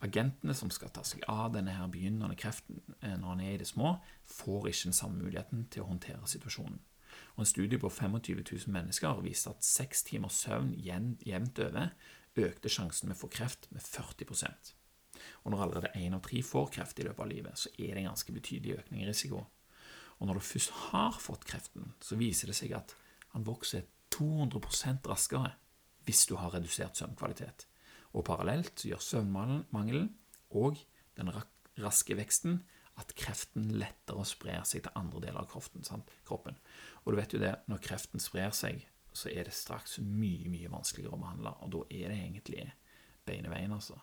Agentene 0.00 0.54
som 0.56 0.70
skal 0.72 0.92
ta 0.94 1.02
seg 1.04 1.26
av 1.28 1.50
denne 1.52 1.74
her 1.76 1.90
begynnende 1.92 2.38
kreften 2.38 2.78
eh, 3.02 3.18
når 3.18 3.34
han 3.34 3.42
er 3.44 3.56
i 3.56 3.60
det 3.60 3.68
små, 3.68 3.96
får 4.24 4.70
ikke 4.70 4.88
den 4.88 4.96
samme 4.96 5.20
muligheten 5.20 5.66
til 5.68 5.84
å 5.84 5.90
håndtere 5.90 6.30
situasjonen. 6.30 6.78
Og 7.34 7.42
En 7.42 7.50
studie 7.50 7.78
på 7.78 7.90
25 7.90 8.38
000 8.46 8.72
mennesker 8.72 9.20
viste 9.26 9.50
at 9.50 9.66
seks 9.66 10.06
timers 10.06 10.38
søvn 10.40 10.72
jevnt 10.78 11.58
over 11.66 11.90
økte 12.38 12.70
sjansen 12.72 13.10
med 13.10 13.18
å 13.18 13.24
få 13.24 13.32
kreft 13.34 13.66
med 13.74 13.82
40 13.82 14.78
og 15.44 15.52
når 15.52 15.64
allerede 15.64 15.92
én 15.98 16.16
av 16.16 16.22
tre 16.24 16.42
får 16.44 16.70
kreft 16.76 17.00
i 17.00 17.06
løpet 17.06 17.24
av 17.24 17.30
livet, 17.30 17.58
så 17.58 17.72
er 17.76 17.94
det 17.94 18.02
en 18.02 18.10
ganske 18.10 18.34
betydelig 18.36 18.78
økning 18.82 19.04
i 19.04 19.08
risiko. 19.08 19.44
Og 20.20 20.28
når 20.28 20.40
du 20.40 20.44
først 20.44 20.74
har 20.90 21.16
fått 21.20 21.46
kreften, 21.48 21.94
så 22.04 22.18
viser 22.20 22.50
det 22.50 22.58
seg 22.58 22.74
at 22.76 22.94
han 23.32 23.46
vokser 23.46 23.86
200% 24.14 25.06
raskere 25.08 25.54
hvis 26.04 26.26
du 26.28 26.36
har 26.40 26.52
redusert 26.54 26.98
søvnkvalitet. 26.98 27.66
Og 28.12 28.26
parallelt 28.26 28.74
så 28.80 28.90
gjør 28.90 29.06
søvnmangelen 29.06 30.10
og 30.50 30.80
den 31.16 31.30
raske 31.80 32.16
veksten 32.18 32.60
at 33.00 33.14
kreften 33.16 33.70
lettere 33.80 34.24
sprer 34.28 34.64
seg 34.68 34.84
til 34.84 34.98
andre 34.98 35.22
deler 35.24 35.44
av 35.44 35.48
kroften, 35.48 35.84
kroppen. 36.26 36.58
Og 37.04 37.12
du 37.12 37.20
vet 37.20 37.32
jo 37.32 37.40
det, 37.40 37.54
når 37.70 37.84
kreften 37.84 38.20
sprer 38.20 38.52
seg, 38.56 38.82
så 39.12 39.30
er 39.32 39.46
det 39.48 39.56
straks 39.56 39.98
mye, 40.04 40.50
mye 40.50 40.70
vanskeligere 40.70 41.16
å 41.16 41.22
behandle. 41.22 41.54
Og 41.64 41.72
da 41.74 41.84
er 41.88 42.12
det 42.12 42.18
egentlig 42.18 42.66
beine 43.26 43.52
veien, 43.52 43.72
altså. 43.74 43.96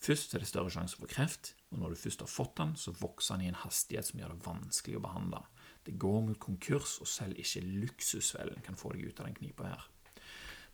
Først 0.00 0.32
er 0.34 0.40
det 0.40 0.48
større 0.48 0.72
sjanse 0.72 0.96
for 0.96 1.10
kreft, 1.10 1.54
og 1.70 1.82
når 1.82 1.92
du 1.92 2.00
først 2.00 2.22
har 2.24 2.30
fått 2.32 2.54
den, 2.56 2.72
så 2.80 2.94
vokser 2.96 3.36
den 3.36 3.44
i 3.44 3.50
en 3.52 3.58
hastighet 3.60 4.08
som 4.08 4.20
gjør 4.20 4.32
det 4.32 4.46
vanskelig 4.46 4.96
å 4.96 5.02
behandle. 5.04 5.42
Det 5.84 5.98
går 6.00 6.20
mot 6.24 6.40
konkurs, 6.40 6.96
og 7.04 7.08
selv 7.08 7.40
ikke 7.40 7.60
luksusfellen 7.66 8.64
kan 8.64 8.78
få 8.80 8.94
deg 8.94 9.10
ut 9.10 9.20
av 9.20 9.28
den 9.28 9.36
knipa 9.36 9.68
her. 9.68 9.84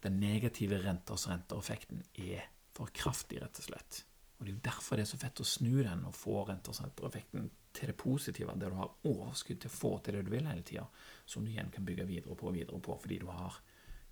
Den 0.05 0.21
negative 0.23 0.79
renters 0.85 1.27
rentereffekten 1.27 2.05
er 2.23 2.47
for 2.77 2.93
kraftig, 2.95 3.41
rett 3.43 3.59
og 3.59 3.67
slett. 3.67 4.05
Og 4.39 4.47
Det 4.47 4.53
er 4.53 4.65
derfor 4.69 4.97
det 4.97 5.07
er 5.07 5.11
så 5.11 5.19
fett 5.19 5.41
å 5.41 5.49
snu 5.49 5.81
den 5.81 6.05
og 6.07 6.15
få 6.15 6.45
renters 6.47 6.83
rentereffekten 6.85 7.51
til 7.77 7.91
det 7.91 7.97
positive, 7.99 8.55
der 8.61 8.71
du 8.71 8.79
har 8.79 8.95
overskudd 9.09 9.61
til 9.61 9.73
å 9.73 9.77
få 9.77 9.93
til 10.05 10.15
det 10.15 10.27
du 10.27 10.31
vil 10.37 10.47
hele 10.47 10.63
tida, 10.63 10.87
som 11.27 11.45
du 11.45 11.51
igjen 11.51 11.73
kan 11.73 11.85
bygge 11.89 12.07
videre 12.07 12.37
på 12.37 12.47
og 12.51 12.55
videre 12.55 12.79
på 12.81 12.99
fordi 13.01 13.19
du 13.25 13.27
har 13.33 13.59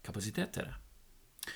kapasitet 0.05 0.57
til 0.57 0.69
det. 0.69 1.53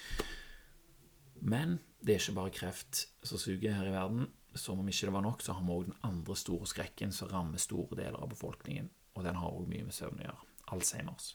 Men 1.40 1.78
det 2.00 2.14
er 2.14 2.20
ikke 2.20 2.36
bare 2.36 2.54
kreft 2.54 3.06
som 3.26 3.40
suger 3.40 3.74
her 3.74 3.88
i 3.88 3.94
verden. 3.94 4.28
Som 4.58 4.80
om 4.80 4.88
ikke 4.90 5.08
det 5.08 5.14
var 5.14 5.24
nok, 5.26 5.42
så 5.44 5.54
har 5.54 5.64
vi 5.64 5.74
òg 5.74 5.88
den 5.88 5.98
andre 6.06 6.36
store 6.38 6.66
skrekken 6.66 7.12
som 7.14 7.30
rammer 7.30 7.60
store 7.62 7.98
deler 7.98 8.18
av 8.18 8.30
befolkningen, 8.32 8.88
og 9.14 9.26
den 9.26 9.38
har 9.38 9.54
òg 9.54 9.68
mye 9.70 9.86
med 9.86 9.94
søvn 9.94 10.22
å 10.22 10.28
gjøre. 10.28 10.46
Alzheimers. 10.74 11.32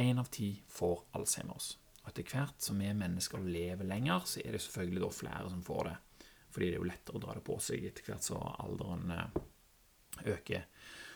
Én 0.00 0.18
av 0.18 0.30
ti 0.34 0.50
får 0.70 1.04
Alzheimers. 1.18 1.74
Og 2.04 2.10
etter 2.10 2.26
hvert 2.34 2.60
som 2.60 2.80
vi 2.80 2.90
mennesker 2.92 3.44
lever 3.44 3.88
lenger, 3.88 4.26
så 4.28 4.42
er 4.42 4.54
det 4.56 4.62
selvfølgelig 4.64 5.04
da 5.04 5.10
flere 5.14 5.50
som 5.52 5.64
får 5.64 5.88
det. 5.88 5.96
Fordi 6.54 6.68
det 6.68 6.76
er 6.76 6.82
jo 6.82 6.90
lettere 6.90 7.18
å 7.18 7.24
dra 7.24 7.34
det 7.36 7.44
på 7.46 7.56
seg 7.62 7.86
etter 7.88 8.06
hvert 8.06 8.26
som 8.26 8.42
alderen 8.44 9.10
eh, 9.14 9.40
øker. 10.34 10.66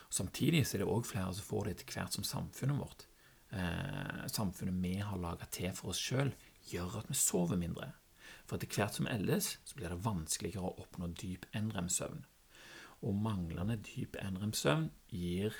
Samtidig 0.08 0.64
så 0.66 0.78
er 0.78 0.82
det 0.82 0.90
òg 0.90 1.06
flere 1.06 1.34
som 1.36 1.46
får 1.46 1.66
det 1.66 1.76
etter 1.76 1.94
hvert 1.94 2.16
som 2.16 2.26
samfunnet 2.26 2.80
vårt, 2.80 3.04
eh, 3.52 4.24
samfunnet 4.32 4.80
vi 4.82 4.96
har 5.04 5.20
laga 5.20 5.46
til 5.52 5.74
for 5.76 5.92
oss 5.92 6.00
sjøl, 6.00 6.32
gjør 6.72 7.02
at 7.02 7.12
vi 7.12 7.18
sover 7.18 7.60
mindre. 7.60 7.92
For 8.48 8.56
etter 8.56 8.70
hvert 8.72 8.96
som 8.96 9.08
eldes, 9.10 9.58
så 9.68 9.76
blir 9.76 9.92
det 9.92 10.04
vanskeligere 10.06 10.64
å 10.64 10.76
oppnå 10.80 11.10
dyp 11.20 11.44
NREM-søvn. 11.52 12.22
Og 13.04 13.18
manglende 13.22 13.76
dyp 13.84 14.16
NREM-søvn 14.16 14.88
gir 15.12 15.56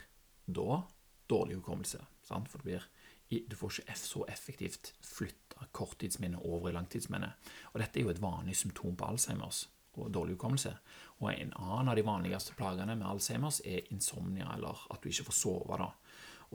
da 0.49 0.83
dårlig 1.28 1.59
hukommelse. 1.61 2.00
Sant? 2.25 2.49
For 2.49 2.64
blir, 2.64 2.87
du 3.28 3.57
får 3.57 3.83
ikke 3.83 3.99
så 4.00 4.25
effektivt 4.33 4.95
flytta 5.04 5.68
korttidsminnet 5.76 6.40
over 6.49 6.71
i 6.71 6.76
langtidsminnet. 6.78 7.52
Og 7.75 7.83
dette 7.83 8.00
er 8.00 8.09
jo 8.09 8.14
et 8.14 8.23
vanlig 8.25 8.57
symptom 8.57 8.97
på 8.97 9.12
Alzheimers 9.12 9.66
og 9.99 10.12
dårlig 10.14 10.38
hukommelse. 10.38 10.73
Og 11.21 11.33
en 11.35 11.52
annen 11.59 11.92
av 11.92 11.99
de 11.99 12.07
vanligste 12.07 12.57
plagene 12.57 12.97
med 12.97 13.09
Alzheimers 13.09 13.61
er 13.66 13.88
insomnia, 13.92 14.49
eller 14.54 14.87
at 14.95 15.02
du 15.02 15.11
ikke 15.11 15.28
får 15.28 15.38
sove. 15.42 15.78
da. 15.78 15.90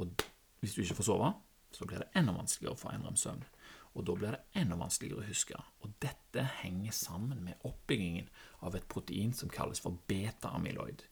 Og 0.02 0.26
hvis 0.64 0.74
du 0.74 0.82
ikke 0.82 0.98
får 1.02 1.12
sove, 1.12 1.34
så 1.74 1.86
blir 1.86 2.02
det 2.02 2.12
enda 2.18 2.34
vanskeligere 2.34 2.78
å 2.78 2.80
få 2.80 2.94
NREM-søvn. 2.96 3.44
Og 3.94 4.06
da 4.08 4.16
blir 4.18 4.34
det 4.34 4.62
enda 4.64 4.78
vanskeligere 4.80 5.22
å 5.22 5.28
huske. 5.28 5.60
Og 5.86 5.94
dette 6.02 6.46
henger 6.64 6.96
sammen 6.98 7.44
med 7.46 7.62
oppbyggingen 7.68 8.30
av 8.66 8.76
et 8.78 8.88
protein 8.90 9.36
som 9.38 9.52
kalles 9.54 9.82
for 9.84 10.00
beta-amyloid. 10.10 11.06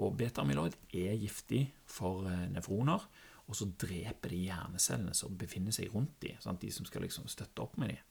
Og 0.00 0.16
beta-amyloid 0.16 0.78
er 0.96 1.18
giftig 1.20 1.66
for 1.84 2.24
eh, 2.30 2.46
nevroner, 2.54 3.04
og 3.50 3.58
så 3.58 3.66
dreper 3.66 4.32
de 4.32 4.46
hjernecellene 4.46 5.12
som 5.18 5.36
befinner 5.36 5.74
seg 5.74 5.92
rundt 5.92 6.14
dem, 6.22 6.38
sant? 6.40 6.62
de 6.62 6.70
som 6.72 6.86
skal 6.88 7.04
liksom 7.04 7.28
støtte 7.28 7.64
opp 7.64 7.76
med 7.80 7.92
dem. 7.92 8.08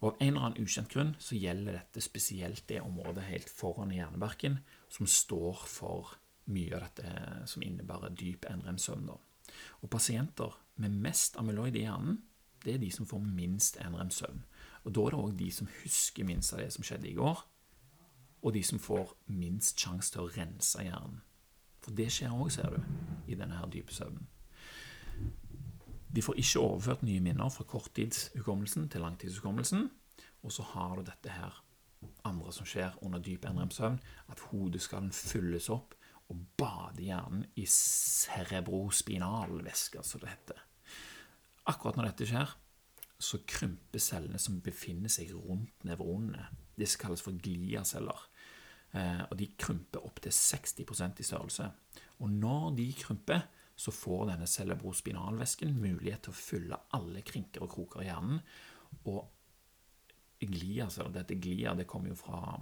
Og 0.00 0.14
Av 0.14 0.22
en 0.22 0.30
eller 0.30 0.46
annen 0.46 0.64
ukjent 0.64 0.88
grunn 0.88 1.10
så 1.20 1.36
gjelder 1.36 1.76
dette 1.76 2.00
spesielt 2.00 2.64
det 2.70 2.80
området 2.80 3.26
helt 3.26 3.50
foran 3.52 3.92
hjernebarken, 3.92 4.56
som 4.88 5.04
står 5.04 5.66
for 5.68 6.14
mye 6.48 6.72
av 6.78 6.86
dette 6.86 7.44
som 7.52 7.62
innebærer 7.66 8.14
dyp 8.16 8.48
NREM-søvn. 8.48 9.10
Og 9.12 9.92
Pasienter 9.92 10.56
med 10.80 10.96
mest 11.04 11.36
amyloid 11.36 11.76
i 11.76 11.84
hjernen 11.84 12.22
det 12.64 12.74
er 12.74 12.82
de 12.82 12.90
som 12.92 13.06
får 13.06 13.22
minst 13.24 13.78
NREM-søvn. 13.80 14.44
Og 14.84 14.94
Da 14.94 15.00
er 15.00 15.10
det 15.10 15.20
òg 15.20 15.38
de 15.38 15.50
som 15.52 15.68
husker 15.82 16.24
minst 16.24 16.52
av 16.52 16.60
det 16.60 16.72
som 16.72 16.84
skjedde 16.84 17.08
i 17.08 17.14
går, 17.14 17.46
og 18.42 18.54
de 18.54 18.62
som 18.62 18.78
får 18.78 19.16
minst 19.26 19.80
sjanse 19.80 20.12
til 20.12 20.24
å 20.24 20.32
rense 20.36 20.82
hjernen. 20.82 21.20
For 21.80 21.96
det 21.96 22.10
skjer 22.12 22.32
òg, 22.32 22.50
ser 22.52 22.70
du, 22.70 22.82
i 23.28 23.34
denne 23.34 23.56
her 23.56 23.68
dype 23.72 23.94
søvnen. 23.94 24.28
De 26.10 26.22
får 26.22 26.34
ikke 26.42 26.60
overført 26.60 27.02
nye 27.06 27.20
minner 27.20 27.48
fra 27.54 27.64
korttidshukommelsen 27.64 28.88
til 28.90 29.00
langtidshukommelsen. 29.00 29.90
Og 30.42 30.52
så 30.52 30.62
har 30.72 30.96
du 30.96 31.02
dette 31.06 31.30
her 31.30 31.62
andre 32.24 32.52
som 32.52 32.66
skjer 32.66 32.96
under 33.04 33.22
dyp 33.22 33.44
NREM-søvn, 33.44 34.00
at 34.32 34.40
hodeskallen 34.50 35.12
fylles 35.12 35.68
opp 35.70 35.94
og 36.30 36.36
bader 36.58 37.02
hjernen 37.02 37.44
i 37.58 37.66
cerebrospinalvæske, 37.66 40.02
som 40.02 40.20
det 40.22 40.28
heter. 40.30 40.69
Akkurat 41.68 41.98
når 41.98 42.10
dette 42.10 42.28
skjer, 42.30 42.56
så 43.20 43.42
krymper 43.44 44.00
cellene 44.00 44.40
som 44.40 44.62
befinner 44.64 45.12
seg 45.12 45.34
rundt 45.36 45.84
nevronene. 45.84 46.46
Disse 46.80 47.00
kalles 47.00 47.20
for 47.24 47.36
gliaceller. 47.36 48.22
Eh, 48.96 49.22
og 49.28 49.36
de 49.38 49.50
krymper 49.60 50.06
opp 50.06 50.22
til 50.24 50.32
60% 50.34 51.20
i 51.20 51.26
størrelse. 51.26 51.68
Og 52.24 52.32
når 52.32 52.70
de 52.78 52.88
krymper, 52.96 53.44
så 53.80 53.92
får 53.94 54.26
denne 54.32 54.48
celebrospinalvæsken 54.50 55.76
mulighet 55.80 56.26
til 56.26 56.34
å 56.34 56.36
fylle 56.36 56.80
alle 56.96 57.22
krinker 57.24 57.64
og 57.64 57.70
kroker 57.72 58.02
i 58.02 58.08
hjernen. 58.10 58.42
Og 59.08 59.22
glia, 60.40 60.88
altså 60.88 61.08
dette 61.12 61.38
glia, 61.40 61.72
det 61.76 61.86
kommer 61.88 62.12
jo 62.12 62.18
fra, 62.18 62.58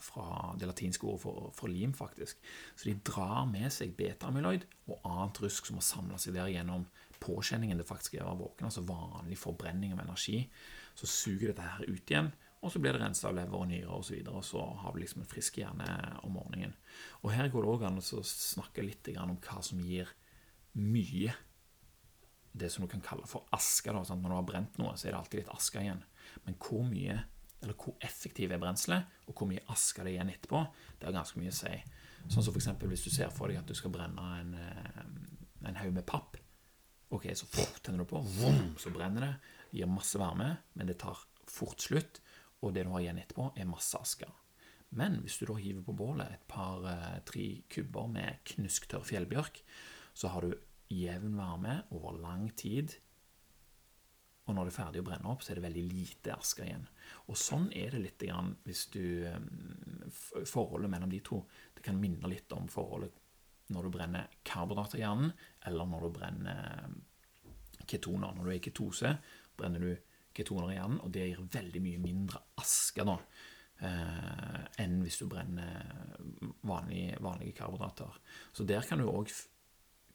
fra 0.00 0.26
det 0.60 0.68
latinske 0.68 1.06
ordet 1.08 1.22
for, 1.24 1.52
for, 1.56 1.72
lim, 1.72 1.94
faktisk. 1.96 2.40
Så 2.74 2.90
de 2.90 2.98
drar 3.06 3.46
med 3.48 3.68
seg 3.72 3.94
beta-amyloid 3.96 4.66
og 4.90 5.08
annet 5.08 5.40
rusk 5.44 5.68
som 5.68 5.80
har 5.80 5.88
samla 5.88 6.20
seg 6.20 6.36
der 6.36 6.52
gjennom 6.52 6.88
påkjenningen 7.20 7.80
det 7.80 7.88
faktisk 7.88 8.16
er 8.16 8.24
å 8.24 8.30
være 8.32 8.42
våken, 8.44 8.68
altså 8.68 8.84
vanlig 8.88 9.38
forbrenning 9.38 9.92
av 9.94 10.04
energi. 10.04 10.44
Så 10.98 11.08
suger 11.08 11.50
dette 11.50 11.66
her 11.66 11.84
ut 11.88 12.12
igjen, 12.12 12.30
og 12.60 12.72
så 12.72 12.80
blir 12.82 12.92
det 12.92 13.00
rensa 13.00 13.30
av 13.30 13.36
lever 13.38 13.56
og 13.56 13.68
nyrer 13.70 14.02
så 14.04 14.14
videre, 14.14 14.40
og 14.40 14.44
så 14.44 14.62
har 14.82 14.92
du 14.92 15.00
liksom 15.00 15.22
en 15.22 15.30
frisk 15.30 15.60
hjerne 15.62 15.86
om 16.26 16.34
morgenen. 16.36 16.74
Og 17.22 17.32
Her 17.32 17.48
går 17.52 17.64
det 17.64 17.72
òg 17.72 17.84
an 17.88 18.00
å 18.02 18.24
snakke 18.26 18.84
litt 18.84 19.08
om 19.16 19.38
hva 19.40 19.62
som 19.64 19.80
gir 19.80 20.10
mye 20.76 21.32
det 22.52 22.68
som 22.72 22.84
du 22.84 22.90
kan 22.90 23.02
kalle 23.04 23.26
for 23.30 23.46
aske. 23.56 23.92
Da, 23.92 24.02
Når 24.02 24.28
du 24.28 24.36
har 24.36 24.48
brent 24.48 24.78
noe, 24.80 24.96
så 24.96 25.08
er 25.08 25.14
det 25.14 25.20
alltid 25.20 25.40
litt 25.40 25.54
aske 25.54 25.80
igjen. 25.80 26.02
Men 26.44 26.58
hvor 26.60 26.84
mye, 26.84 27.16
eller 27.62 27.78
hvor 27.78 27.96
effektiv 28.04 28.52
er 28.52 28.60
brenselet, 28.60 29.08
og 29.26 29.38
hvor 29.38 29.48
mye 29.48 29.64
aske 29.72 30.04
det 30.04 30.12
er 30.12 30.18
igjen 30.18 30.34
etterpå, 30.34 30.62
det 30.98 31.08
har 31.08 31.16
ganske 31.16 31.40
mye 31.40 31.54
å 31.54 31.58
si. 31.62 31.74
Sånn 32.28 32.44
som 32.44 32.52
f.eks. 32.52 32.70
hvis 32.90 33.06
du 33.06 33.10
ser 33.14 33.32
for 33.32 33.48
deg 33.48 33.62
at 33.62 33.70
du 33.70 33.76
skal 33.78 33.94
brenne 33.94 34.26
en, 34.42 34.54
eh, 34.54 35.68
en 35.70 35.80
haug 35.80 35.94
med 35.96 36.04
papp. 36.06 36.36
Ok, 37.10 37.26
Så 37.34 37.46
tenner 37.82 38.04
du 38.04 38.10
på, 38.10 38.20
vroom, 38.22 38.76
så 38.78 38.90
brenner 38.94 39.26
det. 39.26 39.34
Det 39.70 39.78
gir 39.80 39.90
masse 39.90 40.18
varme, 40.18 40.56
men 40.78 40.86
det 40.86 41.00
tar 41.02 41.18
fort 41.50 41.82
slutt 41.82 42.20
og 42.60 42.74
det 42.74 42.84
du 42.84 42.92
har 42.92 43.02
igjen 43.02 43.20
etterpå, 43.20 43.50
er 43.56 43.68
masse 43.68 43.98
aske. 43.98 44.28
Men 44.96 45.20
hvis 45.22 45.38
du 45.38 45.46
da 45.48 45.56
hiver 45.58 45.84
på 45.86 45.94
bålet 45.96 46.34
et 46.34 46.48
par-tre 46.50 47.44
eh, 47.46 47.62
kubber 47.70 48.10
med 48.10 48.40
knusktørr 48.52 49.06
fjellbjørk, 49.06 49.62
så 50.14 50.32
har 50.34 50.44
du 50.44 50.56
jevn 50.90 51.38
varme 51.38 51.80
over 51.94 52.18
lang 52.20 52.48
tid. 52.58 52.96
Og 54.48 54.56
når 54.56 54.66
det 54.66 54.72
er 54.72 54.78
ferdig 54.80 55.02
å 55.04 55.06
brenne 55.06 55.30
opp, 55.30 55.44
så 55.46 55.52
er 55.52 55.60
det 55.60 55.68
veldig 55.68 55.84
lite 55.92 56.34
aske 56.34 56.66
igjen. 56.66 56.88
Og 57.30 57.38
sånn 57.38 57.68
er 57.78 57.94
det 57.94 58.02
litt 58.02 58.26
grann 58.26 58.56
hvis 58.66 58.86
du 58.94 59.04
eh, 59.30 59.40
Forholdet 60.10 60.90
mellom 60.90 61.10
de 61.12 61.20
to 61.22 61.36
det 61.76 61.84
kan 61.86 61.98
minne 62.00 62.28
litt 62.28 62.50
om 62.52 62.66
forholdet 62.70 63.14
når 63.70 63.86
du 63.86 63.92
brenner 63.94 64.30
karbohydrater 64.46 64.98
i 64.98 65.04
hjernen, 65.04 65.32
eller 65.66 65.88
når 65.90 66.06
du 66.06 66.14
brenner 66.14 66.64
eh, 66.66 67.84
ketoner. 67.86 68.34
Når 68.34 68.44
du 68.44 68.50
er 68.50 68.58
i 68.58 68.64
ketose, 68.64 69.14
brenner 69.58 69.84
du 69.84 69.92
ketoner 70.36 70.72
i 70.72 70.76
hjernen, 70.78 71.00
og 71.04 71.12
det 71.14 71.28
gir 71.28 71.46
veldig 71.54 71.82
mye 71.84 72.02
mindre 72.02 72.42
aske 72.62 73.06
da, 73.06 73.16
eh, 73.86 74.58
enn 74.82 74.98
hvis 75.04 75.20
du 75.22 75.28
brenner 75.30 75.94
vanlige, 76.66 77.20
vanlige 77.22 77.56
karbohydrater. 77.60 78.20
Så 78.52 78.66
der 78.66 78.86
kan 78.86 79.02
du 79.02 79.10
òg 79.10 79.32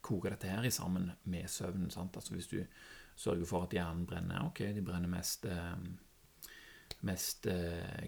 koke 0.06 0.30
dette 0.30 0.52
her 0.52 0.68
i 0.68 0.74
sammen 0.74 1.10
med 1.32 1.50
søvnen. 1.50 1.90
Altså 1.90 2.36
Hvis 2.36 2.52
du 2.52 2.60
sørger 3.16 3.48
for 3.50 3.66
at 3.66 3.74
hjernen 3.74 4.06
brenner 4.06 4.46
ok, 4.46 4.68
de 4.76 4.84
brenner 4.86 5.10
mest, 5.10 5.48
eh, 5.50 5.76
mest 7.08 7.48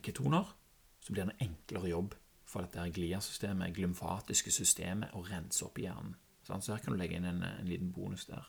ketoner, 0.03 0.55
så 0.99 1.13
blir 1.13 1.23
det 1.23 1.37
en 1.37 1.49
enklere 1.49 1.89
jobb 1.89 2.15
for 2.57 2.65
dette 2.65 2.89
gliasystemet, 2.93 3.75
glymfatiske 3.75 4.51
systemet, 4.51 5.13
og 5.13 5.29
rense 5.29 5.65
opp 5.65 5.77
i 5.77 5.85
hjernen. 5.85 6.15
Så 6.47 6.71
her 6.71 6.81
kan 6.81 6.95
du 6.95 6.97
legge 6.97 7.19
inn 7.19 7.27
en, 7.27 7.43
en 7.43 7.67
liten 7.67 7.91
bonus 7.93 8.25
der. 8.25 8.47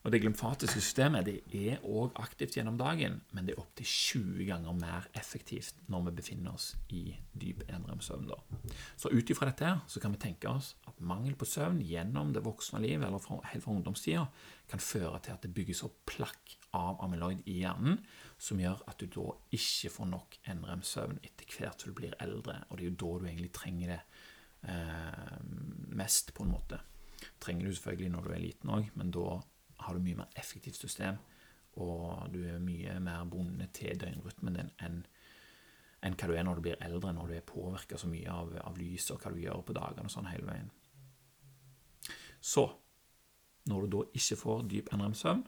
Og 0.00 0.12
Det 0.12 0.22
glymfatiske 0.22 0.80
systemet 0.80 1.26
det 1.26 1.40
er 1.52 1.82
òg 1.84 2.14
aktivt 2.22 2.54
gjennom 2.56 2.78
dagen, 2.80 3.18
men 3.36 3.44
det 3.44 3.52
er 3.52 3.60
opptil 3.60 3.84
20 3.84 4.46
ganger 4.48 4.78
mer 4.78 5.08
effektivt 5.12 5.76
når 5.92 6.06
vi 6.06 6.14
befinner 6.22 6.54
oss 6.56 6.70
i 6.88 7.02
dyp 7.36 7.66
NREM-søvn. 7.68 8.30
Så 8.96 9.12
ut 9.12 9.30
ifra 9.30 9.50
dette 9.50 9.74
så 9.86 10.00
kan 10.00 10.14
vi 10.14 10.22
tenke 10.22 10.48
oss 10.48 10.72
at 10.88 11.02
mangel 11.04 11.36
på 11.36 11.44
søvn 11.44 11.82
gjennom 11.84 12.32
det 12.32 12.44
voksne 12.46 12.80
liv, 12.80 13.02
eller 13.02 13.20
fra, 13.20 13.42
helt 13.52 13.64
fra 13.66 13.74
ungdomstida, 13.76 14.24
kan 14.72 14.80
føre 14.80 15.20
til 15.20 15.36
at 15.36 15.44
det 15.44 15.52
bygges 15.52 15.84
opp 15.84 16.00
plakk 16.08 16.56
av 16.72 17.04
amyloid 17.04 17.44
i 17.50 17.58
hjernen, 17.60 18.00
som 18.40 18.60
gjør 18.62 18.80
at 18.88 19.04
du 19.04 19.10
da 19.12 19.28
ikke 19.52 19.92
får 19.92 20.10
nok 20.14 20.40
NREM-søvn 20.48 21.20
etter 21.20 21.58
hvert 21.58 21.76
som 21.76 21.92
du 21.92 22.00
blir 22.00 22.16
eldre. 22.24 22.62
Og 22.70 22.78
det 22.78 22.86
er 22.86 22.92
jo 22.94 23.00
da 23.04 23.12
du 23.20 23.28
egentlig 23.28 23.52
trenger 23.52 23.96
det 23.98 24.02
eh, 24.72 25.38
mest, 25.92 26.32
på 26.32 26.48
en 26.48 26.56
måte. 26.56 26.80
Trenger 27.42 27.68
du 27.68 27.74
selvfølgelig 27.74 28.14
når 28.16 28.24
du 28.24 28.32
er 28.32 28.46
liten 28.48 28.78
òg, 28.80 28.92
men 28.96 29.12
da 29.12 29.40
har 29.84 29.94
du 29.96 30.02
mye 30.04 30.18
mer 30.22 30.40
effektivt 30.40 30.78
system, 30.80 31.18
og 31.80 32.28
du 32.34 32.42
er 32.44 32.58
mye 32.62 32.98
mer 33.00 33.24
bundet 33.30 33.72
til 33.78 33.98
døgnrytmen 34.00 34.58
din 34.58 34.72
enn 34.82 35.02
enn 36.00 36.14
hva 36.16 36.28
du 36.30 36.32
er 36.32 36.44
når 36.46 36.56
du 36.56 36.64
blir 36.64 36.78
eldre, 36.80 37.12
når 37.12 37.26
du 37.28 37.34
er 37.36 37.44
påvirka 37.44 37.98
så 38.00 38.08
mye 38.08 38.32
av, 38.32 38.54
av 38.64 38.78
lyset 38.80 39.12
og 39.12 39.20
hva 39.20 39.32
du 39.34 39.42
gjør 39.42 39.64
på 39.68 39.76
dagene 39.76 40.08
og 40.08 40.12
sånn 40.14 40.30
hele 40.30 40.46
veien. 40.48 40.70
Så, 42.40 42.64
når 43.68 43.84
du 43.84 43.96
da 43.96 44.04
ikke 44.16 44.38
får 44.40 44.62
dyp 44.70 44.88
NREM-søvn, 44.96 45.42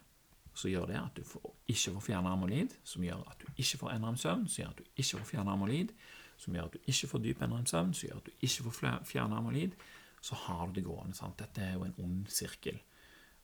så 0.52 0.68
gjør 0.68 0.90
det 0.90 0.98
at 1.00 1.16
du 1.16 1.24
får, 1.24 1.54
ikke 1.72 1.94
får 1.94 2.04
fjerna 2.10 2.34
amolid, 2.36 2.76
som 2.84 3.04
gjør 3.06 3.24
at 3.32 3.40
du 3.40 3.48
ikke 3.56 3.80
får 3.80 3.94
NREM-søvn, 3.96 4.44
som 4.44 4.62
gjør 4.62 4.74
at 4.74 4.82
du 4.82 4.90
ikke 4.92 5.22
får 5.22 5.30
fjerna 5.30 5.56
amolid, 5.56 5.96
som 6.36 6.56
gjør 6.56 6.68
at 6.68 6.76
du 6.76 6.92
ikke 6.92 7.10
får 7.14 7.24
dyp 7.24 7.44
NREM-søvn, 7.48 7.96
som 7.96 8.08
gjør 8.08 8.20
at 8.20 8.28
du 8.28 8.46
ikke 8.48 8.68
får 8.68 9.00
fjerna 9.08 9.40
amolid, 9.40 9.76
så 10.22 10.36
har 10.44 10.66
du 10.66 10.76
det 10.76 10.84
gående. 10.86 11.16
sant? 11.16 11.38
Dette 11.40 11.64
er 11.64 11.78
jo 11.78 11.86
en 11.86 11.96
ond 12.04 12.26
sirkel. 12.30 12.76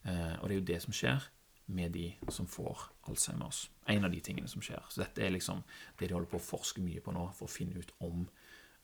Eh, 0.05 0.37
og 0.39 0.49
det 0.49 0.55
er 0.55 0.61
jo 0.61 0.71
det 0.71 0.81
som 0.85 0.97
skjer 0.97 1.29
med 1.69 1.93
de 1.93 2.07
som 2.33 2.49
får 2.49 2.87
Alzheimers. 3.09 3.67
En 3.87 4.05
av 4.05 4.13
de 4.13 4.21
tingene 4.25 4.49
som 4.49 4.63
skjer. 4.65 4.81
Så 4.89 5.03
dette 5.03 5.25
er 5.25 5.35
liksom 5.35 5.61
det 5.99 6.09
de 6.09 6.17
holder 6.17 6.31
på 6.31 6.41
å 6.41 6.49
forske 6.49 6.85
mye 6.85 7.03
på 7.05 7.13
nå, 7.13 7.27
for 7.37 7.49
å 7.49 7.53
finne 7.53 7.81
ut 7.81 7.93
om 8.05 8.25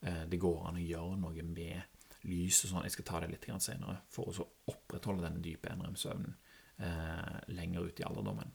eh, 0.01 0.23
det 0.29 0.41
går 0.41 0.69
an 0.69 0.79
å 0.79 0.85
gjøre 0.85 1.19
noe 1.21 1.49
med 1.49 2.25
lys 2.25 2.63
og 2.65 2.71
sånn. 2.71 2.85
Jeg 2.85 2.97
skal 2.97 3.09
ta 3.09 3.21
det 3.23 3.33
litt 3.33 3.49
senere, 3.61 3.99
for 4.13 4.29
å 4.29 4.47
opprettholde 4.73 5.25
denne 5.25 5.43
dype 5.43 5.73
NREM-søvnen 5.73 6.37
eh, 6.81 7.37
lenger 7.53 7.89
ut 7.89 8.01
i 8.01 8.07
alderdommen. 8.07 8.53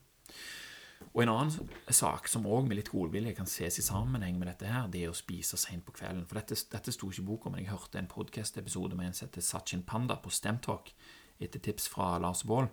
Og 1.11 1.23
En 1.23 1.33
annen 1.33 1.71
sak 1.91 2.29
som 2.29 2.47
også 2.47 2.67
med 2.69 2.77
litt 2.79 2.91
godvilje 2.93 3.33
kan 3.35 3.49
ses 3.49 3.81
i 3.81 3.85
sammenheng 3.85 4.37
med 4.39 4.51
dette, 4.51 4.69
her, 4.69 4.87
det 4.93 5.05
er 5.05 5.11
å 5.11 5.17
spise 5.17 5.59
sent 5.59 5.87
på 5.87 5.95
kvelden. 5.97 6.27
For 6.29 6.39
Dette, 6.39 6.59
dette 6.71 6.95
sto 6.95 7.09
ikke 7.11 7.25
i 7.25 7.29
boka, 7.31 7.51
men 7.51 7.65
jeg 7.65 7.73
hørte 7.73 7.99
en 7.99 8.11
podkast-episode 8.11 8.99
med 8.99 9.11
en 9.11 9.17
som 9.17 9.27
heter 9.27 9.45
Sachin 9.45 9.83
Panda 9.83 10.21
på 10.21 10.31
Stemtalk, 10.31 10.93
etter 11.41 11.63
tips 11.65 11.89
fra 11.89 12.19
Lars 12.23 12.43
Baal. 12.47 12.69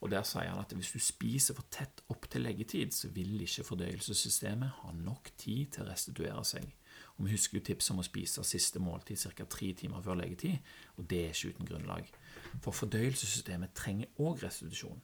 Og 0.00 0.10
Der 0.10 0.26
sier 0.26 0.50
han 0.50 0.60
at 0.60 0.72
hvis 0.74 0.92
du 0.92 0.98
spiser 1.02 1.54
for 1.54 1.66
tett 1.70 2.02
opp 2.10 2.28
til 2.30 2.44
leggetid, 2.46 2.92
så 2.94 3.10
vil 3.14 3.40
ikke 3.40 3.66
fordøyelsessystemet 3.66 4.80
ha 4.82 4.92
nok 4.92 5.30
tid 5.36 5.74
til 5.74 5.84
å 5.84 5.90
restituere 5.90 6.44
seg. 6.44 6.72
Og 7.16 7.24
Vi 7.24 7.34
husker 7.34 7.58
jo 7.58 7.64
tipset 7.64 7.94
om 7.94 8.02
å 8.02 8.06
spise 8.06 8.44
siste 8.44 8.82
måltid 8.82 9.18
ca. 9.34 9.44
tre 9.44 9.72
timer 9.72 10.02
før 10.02 10.20
leggetid, 10.20 10.58
og 10.96 11.08
det 11.08 11.24
er 11.24 11.34
ikke 11.34 11.54
uten 11.54 11.66
grunnlag. 11.66 12.10
For 12.62 12.72
fordøyelsessystemet 12.72 13.74
trenger 13.74 14.08
òg 14.18 14.42
restitusjon. 14.42 15.00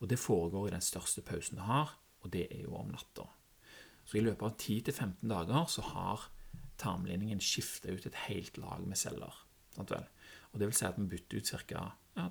Og 0.00 0.08
det 0.08 0.18
foregår 0.18 0.68
i 0.68 0.76
den 0.76 0.84
største 0.84 1.22
pausen 1.22 1.58
det 1.58 1.66
har, 1.66 1.96
og 2.22 2.32
det 2.32 2.46
er 2.50 2.62
jo 2.62 2.76
om 2.76 2.90
natta. 2.92 3.26
Så 4.04 4.18
i 4.18 4.24
løpet 4.24 4.42
av 4.42 4.56
10-15 4.56 5.28
dager 5.28 5.66
så 5.68 5.84
har 5.92 6.28
tarmlinjen 6.80 7.42
skifta 7.42 7.92
ut 7.92 8.06
et 8.06 8.24
helt 8.28 8.56
lag 8.60 8.84
med 8.86 8.96
celler. 8.96 9.34
Sant 9.74 9.92
vel? 9.92 10.06
Og 10.52 10.60
det 10.60 10.68
vil 10.68 10.78
si 10.78 10.86
at 10.88 10.98
vi 10.98 11.08
bytter 11.12 11.42
ut 11.42 11.50
ca. 11.68 11.84
Ja, 12.18 12.26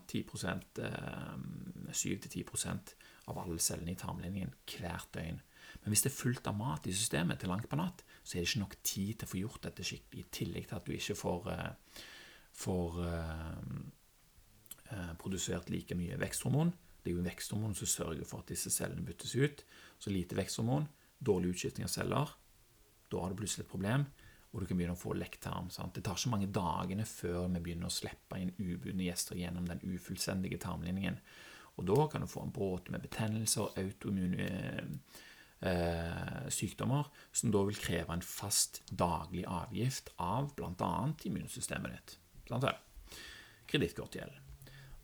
7-10% 1.96 2.96
av 3.32 3.38
alle 3.40 3.60
cellene 3.64 3.94
i 3.94 4.00
tarmlinjen 4.00 4.52
hvert 4.68 5.14
døgn. 5.16 5.40
Men 5.84 5.94
hvis 5.94 6.04
det 6.04 6.12
er 6.12 6.18
fullt 6.18 6.48
av 6.50 6.58
mat 6.60 6.88
i 6.88 6.96
systemet 6.96 7.40
til 7.40 7.52
langt 7.52 7.70
på 7.72 7.80
natt, 7.80 8.04
så 8.24 8.36
er 8.36 8.44
det 8.44 8.50
ikke 8.50 8.64
nok 8.64 8.76
tid 8.84 9.14
til 9.14 9.28
å 9.28 9.32
få 9.32 9.40
gjort 9.42 9.64
dette 9.68 9.86
skikkelig, 9.88 10.24
i 10.24 10.32
tillegg 10.40 10.68
til 10.68 10.78
at 10.80 10.88
du 10.88 10.92
ikke 10.96 11.16
får, 11.20 11.42
eh, 11.54 12.04
får 12.58 13.00
uh, 13.06 13.62
uh, 14.92 15.14
produsert 15.22 15.72
like 15.72 15.96
mye 15.96 16.20
veksthormon. 16.20 16.74
Det 17.04 17.12
er 17.12 17.16
jo 17.20 17.28
veksthormon 17.28 17.76
som 17.78 17.88
sørger 17.92 18.28
for 18.28 18.44
at 18.44 18.52
disse 18.52 18.72
cellene 18.74 19.06
byttes 19.08 19.36
ut. 19.40 19.64
Så 20.00 20.12
lite 20.12 20.36
veksthormon, 20.40 20.88
dårlig 21.20 21.56
utskifting 21.56 21.88
av 21.88 21.94
celler, 21.94 22.28
da 23.08 23.16
har 23.24 23.32
du 23.32 23.40
plutselig 23.40 23.64
et 23.64 23.72
problem, 23.72 24.04
og 24.52 24.62
du 24.62 24.68
kan 24.68 24.80
begynne 24.80 24.96
å 24.96 25.00
få 25.00 25.14
lekktarm. 25.18 25.68
Det 25.94 26.04
tar 26.06 26.18
ikke 26.18 26.32
mange 26.32 26.50
dagene 26.54 27.06
før 27.08 27.48
vi 27.52 27.62
begynner 27.62 27.90
å 27.90 27.94
slippe 27.94 28.40
inn 28.40 28.54
ubudne 28.58 29.10
gjester 29.10 29.40
gjennom 29.40 29.68
den 29.68 29.84
ufullstendige 29.84 30.60
tarmlinjen. 30.64 31.20
Og 31.78 31.86
da 31.86 32.08
kan 32.10 32.24
du 32.24 32.32
få 32.32 32.46
en 32.46 32.54
bråte 32.56 32.94
med 32.94 33.04
betennelser 33.04 33.68
og 33.68 33.78
autoimmune 33.78 34.48
eh, 35.62 36.48
sykdommer, 36.54 37.12
som 37.32 37.54
da 37.54 37.62
vil 37.68 37.78
kreve 37.78 38.16
en 38.16 38.26
fast 38.26 38.82
daglig 38.90 39.46
avgift 39.46 40.14
av 40.18 40.54
bl.a. 40.58 40.92
immunsystemet 41.30 41.94
ditt. 41.94 42.18
Kredittkortgjeld. 43.68 44.44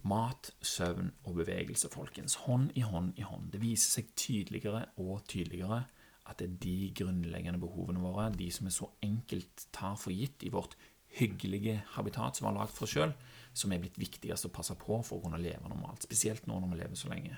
Mat, 0.08 0.50
søvn 0.64 1.12
og 1.28 1.38
bevegelse, 1.44 1.92
folkens. 1.92 2.40
Hånd 2.48 2.74
i 2.80 2.84
hånd 2.84 3.20
i 3.20 3.28
hånd. 3.28 3.52
Det 3.54 3.62
viser 3.62 4.00
seg 4.00 4.16
tydeligere 4.20 4.88
og 5.04 5.22
tydeligere 5.32 5.84
at 6.30 6.40
det 6.40 6.48
er 6.48 6.58
de 6.64 6.78
grunnleggende 6.96 7.60
behovene 7.60 8.02
våre, 8.04 8.30
de 8.32 8.50
som 8.54 8.68
vi 8.68 8.74
så 8.76 8.90
enkelt 9.04 9.68
tar 9.76 9.98
for 10.00 10.16
gitt 10.16 10.46
i 10.48 10.52
vårt 10.54 10.78
hyggelige 11.18 11.82
habitat 11.94 12.38
som 12.38 12.48
vi 12.48 12.52
har 12.52 12.60
lagd 12.62 12.74
for 12.74 12.88
oss 12.88 12.96
sjøl, 12.96 13.14
som 13.54 13.74
er 13.74 13.82
blitt 13.84 14.00
viktigst 14.02 14.48
å 14.48 14.54
passe 14.54 14.76
på 14.80 15.02
for 15.06 15.20
å 15.20 15.26
kunne 15.26 15.42
leve 15.42 15.70
normalt. 15.70 16.08
Spesielt 16.08 16.48
nå 16.50 16.58
når 16.60 16.74
vi 16.74 16.80
lever 16.82 17.00
så 17.00 17.12
lenge. 17.12 17.38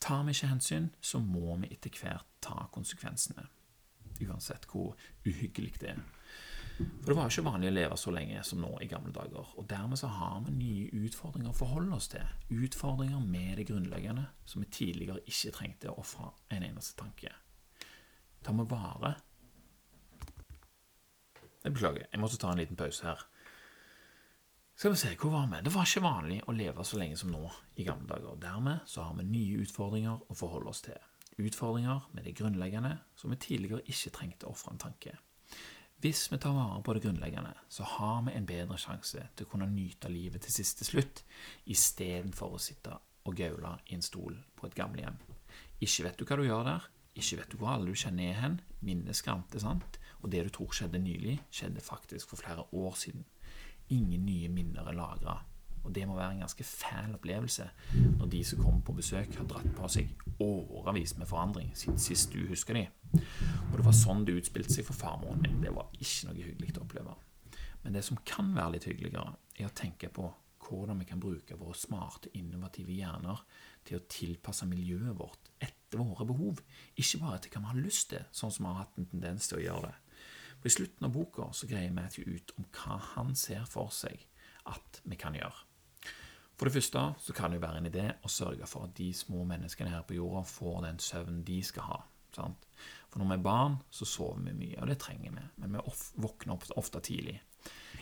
Tar 0.00 0.22
vi 0.24 0.36
ikke 0.36 0.52
hensyn, 0.52 0.92
så 1.00 1.20
må 1.20 1.56
vi 1.60 1.72
etter 1.74 1.92
hvert 1.96 2.28
ta 2.44 2.68
konsekvensene. 2.72 3.48
Uansett 4.20 4.68
hvor 4.70 4.94
uhyggelig 5.26 5.74
det 5.80 5.94
er. 5.94 6.04
For 6.80 7.12
det 7.12 7.16
var 7.18 7.28
ikke 7.28 7.44
vanlig 7.44 7.68
å 7.68 7.74
leve 7.76 7.96
så 8.00 8.12
lenge 8.14 8.40
som 8.46 8.62
nå 8.62 8.70
i 8.80 8.88
gamle 8.88 9.12
dager. 9.12 9.52
Og 9.60 9.66
dermed 9.68 10.00
så 10.00 10.08
har 10.12 10.38
vi 10.46 10.54
nye 10.56 11.04
utfordringer 11.04 11.52
å 11.52 11.56
forholde 11.56 11.96
oss 11.96 12.08
til. 12.12 12.24
Utfordringer 12.48 13.20
med 13.20 13.60
det 13.60 13.66
grunnleggende 13.68 14.24
som 14.48 14.64
vi 14.64 14.70
tidligere 14.72 15.20
ikke 15.28 15.52
trengte 15.56 15.92
å 15.92 15.98
ofre 16.00 16.30
en 16.48 16.64
eneste 16.70 16.96
tanke. 17.00 17.34
Tar 18.42 18.56
vi 18.56 18.66
vare 18.70 19.14
Jeg 21.60 21.74
beklager, 21.74 22.06
jeg 22.08 22.20
måtte 22.20 22.38
ta 22.40 22.52
en 22.52 22.60
liten 22.62 22.78
pause 22.80 23.04
her. 23.04 23.26
Skal 24.80 24.94
vi 24.94 24.96
se, 24.96 25.10
hvor 25.20 25.34
var 25.34 25.48
vi? 25.50 25.58
Det 25.60 25.74
var 25.74 25.84
ikke 25.84 26.00
vanlig 26.00 26.38
å 26.48 26.54
leve 26.56 26.84
så 26.88 26.96
lenge 26.96 27.18
som 27.20 27.28
nå 27.28 27.42
i 27.76 27.84
gamle 27.84 28.08
dager. 28.08 28.38
Dermed 28.40 28.86
så 28.88 29.04
har 29.04 29.18
vi 29.18 29.26
nye 29.28 29.58
utfordringer 29.60 30.22
å 30.24 30.36
forholde 30.38 30.72
oss 30.72 30.80
til. 30.86 30.96
Utfordringer 31.36 32.06
med 32.16 32.24
det 32.24 32.32
grunnleggende 32.38 32.94
som 33.16 33.34
vi 33.34 33.36
tidligere 33.44 33.84
ikke 33.92 34.12
trengte 34.16 34.48
å 34.48 34.54
ofre 34.54 34.72
en 34.72 34.80
tanke. 34.80 35.12
Hvis 36.00 36.30
vi 36.32 36.38
tar 36.40 36.56
vare 36.56 36.80
på 36.80 36.94
det 36.96 37.02
grunnleggende, 37.04 37.52
så 37.68 37.84
har 37.84 38.22
vi 38.24 38.32
en 38.32 38.48
bedre 38.48 38.78
sjanse 38.80 39.26
til 39.36 39.44
å 39.44 39.50
kunne 39.50 39.68
nyte 39.68 40.08
livet 40.08 40.46
til 40.46 40.54
siste 40.54 40.86
slutt, 40.88 41.26
istedenfor 41.68 42.56
å 42.56 42.62
sitte 42.62 42.96
og 43.28 43.36
gaule 43.36 43.74
i 43.90 43.98
en 43.98 44.04
stol 44.04 44.38
på 44.56 44.70
et 44.70 44.78
gamlehjem. 44.80 45.20
Ikke 45.84 46.06
vet 46.06 46.16
du 46.16 46.24
hva 46.24 46.40
du 46.40 46.46
gjør 46.46 46.64
der, 46.70 46.88
ikke 47.18 47.40
vet 47.40 47.52
du 47.52 47.58
hvor 47.60 47.74
alle 47.74 47.90
du 47.90 47.98
kjenner 47.98 48.30
er 48.30 48.40
hen, 48.40 48.60
minnet 48.86 49.18
skrante, 49.18 49.60
sant, 49.60 49.98
og 50.20 50.30
det 50.32 50.44
du 50.46 50.50
tror 50.54 50.74
skjedde 50.76 51.00
nylig, 51.02 51.38
skjedde 51.50 51.82
faktisk 51.84 52.30
for 52.30 52.40
flere 52.40 52.64
år 52.72 52.98
siden. 52.98 53.24
Ingen 53.90 54.26
nye 54.26 54.50
minner 54.52 54.86
er 54.86 54.96
lagra, 54.96 55.40
og 55.84 55.94
det 55.94 56.04
må 56.08 56.16
være 56.16 56.36
en 56.36 56.42
ganske 56.44 56.64
fæl 56.64 57.14
opplevelse 57.16 57.66
når 58.18 58.28
de 58.32 58.42
som 58.44 58.60
kommer 58.62 58.82
på 58.84 58.92
besøk, 58.92 59.32
har 59.34 59.48
dratt 59.48 59.70
på 59.76 59.88
seg 59.88 60.12
årevis 60.44 61.16
med 61.18 61.28
forandring 61.28 61.72
siden 61.76 61.98
sist 61.98 62.34
du 62.34 62.44
husker 62.50 62.76
de. 62.76 62.84
Og 63.70 63.78
det 63.78 63.86
var 63.86 63.96
sånn 63.96 64.26
det 64.28 64.36
utspilte 64.40 64.76
seg 64.76 64.86
for 64.86 64.98
farmoren 64.98 65.40
min. 65.44 65.58
Det 65.64 65.72
var 65.74 65.88
ikke 65.96 66.28
noe 66.28 66.36
hyggelig 66.36 66.76
å 66.76 66.84
oppleve. 66.84 67.16
Men 67.82 67.96
det 67.96 68.04
som 68.04 68.20
kan 68.28 68.52
være 68.54 68.76
litt 68.76 68.88
hyggeligere, 68.90 69.34
er 69.56 69.68
å 69.68 69.76
tenke 69.76 70.12
på 70.12 70.28
hvordan 70.70 71.00
vi 71.00 71.08
kan 71.08 71.20
bruke 71.20 71.56
våre 71.58 71.74
smarte, 71.74 72.30
innovative 72.38 72.92
hjerner 72.94 73.40
til 73.88 73.98
å 73.98 74.06
tilpasse 74.12 74.68
miljøet 74.68 75.16
vårt 75.18 75.50
etter 75.58 75.79
våre 75.98 76.26
behov, 76.28 76.60
ikke 76.94 77.18
bare 77.22 77.40
til 77.42 77.54
hva 77.54 77.64
vi 77.64 77.72
har 77.72 77.82
lyst 77.82 78.10
til, 78.12 78.28
sånn 78.30 78.52
som 78.54 78.66
vi 78.66 78.70
har 78.70 78.84
hatt 78.84 79.00
en 79.00 79.08
tendens 79.10 79.50
til 79.50 79.58
å 79.58 79.64
gjøre 79.64 79.88
det. 79.88 79.96
For 80.60 80.68
I 80.68 80.74
slutten 80.76 81.08
av 81.08 81.14
boka 81.14 81.48
så 81.56 81.66
greier 81.66 81.96
Matthew 81.96 82.36
ut 82.36 82.54
om 82.58 82.68
hva 82.76 83.00
han 83.14 83.34
ser 83.38 83.64
for 83.70 83.90
seg 83.94 84.26
at 84.68 85.00
vi 85.08 85.18
kan 85.18 85.34
gjøre. 85.34 85.66
For 86.60 86.68
det 86.68 86.76
første 86.76 87.02
så 87.24 87.32
kan 87.32 87.50
det 87.50 87.56
jo 87.56 87.64
være 87.64 87.80
en 87.80 87.88
idé 87.88 88.06
å 88.20 88.28
sørge 88.28 88.66
for 88.68 88.84
at 88.84 88.96
de 88.98 89.08
små 89.16 89.46
menneskene 89.48 89.94
her 89.94 90.02
på 90.04 90.18
jorda 90.18 90.42
får 90.44 90.82
den 90.84 90.98
søvnen 91.00 91.44
de 91.48 91.62
skal 91.64 91.86
ha. 91.88 92.00
Sant? 92.36 92.66
For 93.08 93.18
når 93.18 93.30
vi 93.30 93.38
er 93.38 93.46
barn, 93.46 93.78
så 93.90 94.06
sover 94.06 94.42
vi 94.44 94.52
mye, 94.58 94.76
og 94.82 94.90
det 94.90 94.98
trenger 95.00 95.32
vi, 95.34 95.46
men 95.62 95.78
vi 95.78 95.94
våkner 96.20 96.54
opp 96.54 96.68
ofte 96.78 97.00
tidlig. 97.08 97.38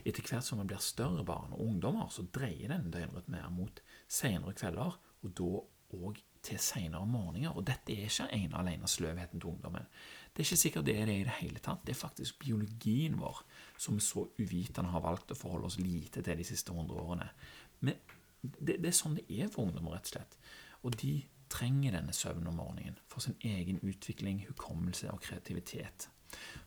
Etter 0.03 0.27
hvert 0.27 0.45
som 0.45 0.61
vi 0.61 0.67
blir 0.73 0.83
større 0.83 1.23
barn 1.27 1.55
og 1.55 1.63
ungdommer, 1.65 2.11
så 2.11 2.27
dreier 2.35 2.75
den 2.75 2.91
døgnrytmen 2.91 3.39
mer 3.39 3.55
mot 3.55 3.81
senere 4.11 4.57
kvelder, 4.59 4.99
og 5.23 5.33
da 5.39 5.53
òg 5.99 6.21
til 6.49 6.61
senere 6.63 7.07
morgener. 7.07 7.55
Og 7.55 7.67
dette 7.69 7.95
er 7.95 8.09
ikke 8.09 8.29
ene 8.35 8.55
og 8.55 8.63
alene 8.63 8.91
sløvheten 8.91 9.41
til 9.41 9.53
ungdommen. 9.53 9.87
Det 10.33 10.43
er 10.43 10.49
ikke 10.49 10.61
sikkert 10.63 10.87
det 10.87 10.97
er 10.99 11.09
det 11.09 11.17
i 11.21 11.25
det 11.27 11.39
hele 11.41 11.63
tatt. 11.63 11.85
Det 11.87 11.95
er 11.95 12.01
faktisk 12.01 12.39
biologien 12.45 13.19
vår 13.21 13.43
som 13.77 13.99
vi 13.99 14.05
så 14.05 14.27
uvitende 14.39 14.93
har 14.93 15.05
valgt 15.05 15.35
å 15.35 15.39
forholde 15.39 15.71
oss 15.71 15.81
lite 15.81 16.23
til 16.23 16.39
de 16.39 16.47
siste 16.47 16.75
hundre 16.75 17.01
årene. 17.03 17.31
Men 17.81 17.99
det, 18.43 18.79
det, 18.79 18.87
er 18.91 18.97
sånn 18.97 19.19
det 19.19 19.27
er 19.29 19.51
for 19.51 19.67
ungdommer, 19.67 19.97
rett 19.97 20.09
og 20.09 20.15
slett. 20.15 20.39
Og 20.87 20.95
de 21.01 21.17
trenger 21.51 21.97
denne 21.97 22.13
søvnen 22.13 22.51
om 22.51 22.61
morgenen 22.61 22.99
for 23.09 23.25
sin 23.25 23.37
egen 23.41 23.81
utvikling, 23.83 24.45
hukommelse 24.49 25.11
og 25.11 25.21
kreativitet. 25.25 26.09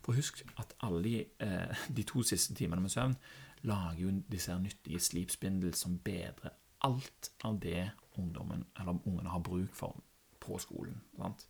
For 0.02 0.17
husk 0.17 0.41
at 0.60 0.74
alle 0.82 1.26
eh, 1.39 1.86
de 1.98 2.04
to 2.08 2.24
siste 2.26 2.56
timene 2.58 2.82
med 2.82 2.94
søvn 2.94 3.15
lager 3.70 4.02
jo 4.02 4.13
disse 4.32 4.56
nyttige 4.58 5.00
slipspindel 5.00 5.76
som 5.78 6.00
bedrer 6.02 6.56
alt 6.82 7.30
av 7.46 7.60
det 7.62 7.91
ungdommen, 8.19 8.65
eller 8.80 9.00
ungene 9.08 9.30
har 9.30 9.43
bruk 9.45 9.76
for 9.76 10.00
på 10.41 10.58
skolen. 10.58 10.97
Sant? 11.17 11.47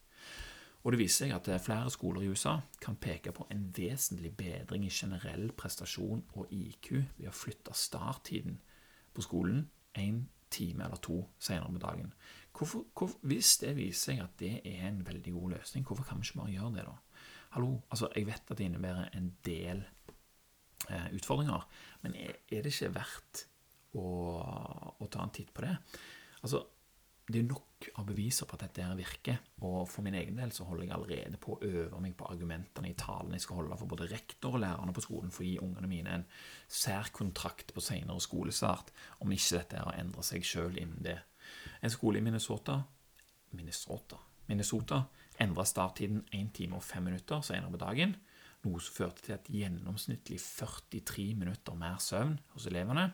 Og 0.81 0.93
det 0.93 0.99
viser 0.99 1.27
seg 1.27 1.35
at 1.35 1.49
flere 1.61 1.91
skoler 1.93 2.25
i 2.25 2.31
USA 2.33 2.55
kan 2.81 2.97
peke 3.01 3.31
på 3.35 3.45
en 3.53 3.67
vesentlig 3.75 4.33
bedring 4.37 4.85
i 4.87 4.93
generell 4.93 5.51
prestasjon 5.57 6.23
og 6.33 6.51
IQ 6.51 6.89
ved 7.19 7.27
å 7.29 7.35
flytte 7.35 7.75
starttiden 7.77 8.57
på 9.13 9.25
skolen 9.25 9.67
en 9.99 10.23
time 10.51 10.83
eller 10.85 10.99
to 11.03 11.19
senere 11.39 11.71
med 11.71 11.83
dagen. 11.83 12.13
Hvorfor, 12.57 12.83
hvor, 12.97 13.13
hvis 13.21 13.57
det 13.61 13.75
viser 13.77 14.01
seg 14.11 14.23
at 14.23 14.33
det 14.41 14.53
er 14.67 14.87
en 14.89 15.05
veldig 15.07 15.33
god 15.37 15.53
løsning, 15.55 15.85
hvorfor 15.87 16.07
kan 16.07 16.19
vi 16.19 16.27
ikke 16.27 16.41
bare 16.41 16.55
gjøre 16.55 16.73
det, 16.75 16.87
da? 16.89 16.95
Hallo, 17.51 17.81
altså, 17.91 18.09
Jeg 18.15 18.27
vet 18.27 18.51
at 18.51 18.57
det 18.57 18.65
innebærer 18.65 19.09
en 19.13 19.35
del 19.45 19.83
eh, 20.89 21.07
utfordringer, 21.13 21.67
men 22.01 22.15
er, 22.15 22.35
er, 22.51 22.61
det 22.63 22.73
ikke 22.73 22.95
verdt 22.95 23.45
å, 23.93 24.05
å 24.97 25.07
ta 25.11 25.23
en 25.23 25.33
titt 25.35 25.53
på 25.53 25.65
det? 25.65 25.75
Altså, 26.41 26.63
det 27.31 27.39
er 27.39 27.47
nok 27.47 27.87
av 27.97 28.05
beviser 28.09 28.47
på 28.49 28.57
at 28.57 28.65
dette 28.65 28.83
her 28.85 28.97
virker. 28.97 29.39
Og 29.65 29.85
for 29.89 30.05
min 30.05 30.17
egen 30.17 30.39
del 30.41 30.51
så 30.53 30.65
holder 30.67 30.87
jeg 30.87 30.95
allerede 30.97 31.41
på 31.41 31.55
å 31.55 31.69
øve 31.69 32.01
meg 32.03 32.15
på 32.17 32.27
argumentene 32.29 32.91
i 32.91 32.97
talen 32.97 33.35
jeg 33.35 33.45
skal 33.45 33.61
holde 33.61 33.77
for 33.79 33.91
både 33.93 34.09
rektor 34.11 34.57
og 34.57 34.63
lærerne 34.63 34.95
på 34.95 35.03
skolen 35.05 35.33
for 35.33 35.45
å 35.45 35.49
gi 35.49 35.59
ungene 35.63 35.89
mine 35.89 36.15
en 36.17 36.25
særkontrakt 36.67 37.73
på 37.75 37.83
senere 37.83 38.21
skolestart, 38.21 38.91
om 39.23 39.31
ikke 39.31 39.61
dette 39.61 39.79
her 39.79 39.89
å 39.89 39.95
endre 39.97 40.25
seg 40.25 40.45
sjøl 40.45 40.75
innen 40.81 41.05
det. 41.05 41.19
En 41.81 41.93
skole 41.93 42.19
i 42.19 42.25
Minnesota 42.25 42.81
Minnesota, 43.51 44.17
Minnesota 44.47 45.01
endra 45.41 45.65
starttiden 45.67 46.23
1 46.31 46.53
time 46.55 46.77
og 46.77 46.85
5 46.85 47.03
minutter 47.03 47.41
senere 47.43 47.73
på 47.73 47.81
dagen, 47.81 48.15
noe 48.63 48.79
som 48.83 48.95
førte 48.95 49.25
til 49.25 49.35
et 49.35 49.49
gjennomsnittlig 49.51 50.37
43 50.39 51.25
minutter 51.39 51.77
mer 51.77 51.97
søvn 52.03 52.37
hos 52.53 52.67
elevene. 52.69 53.09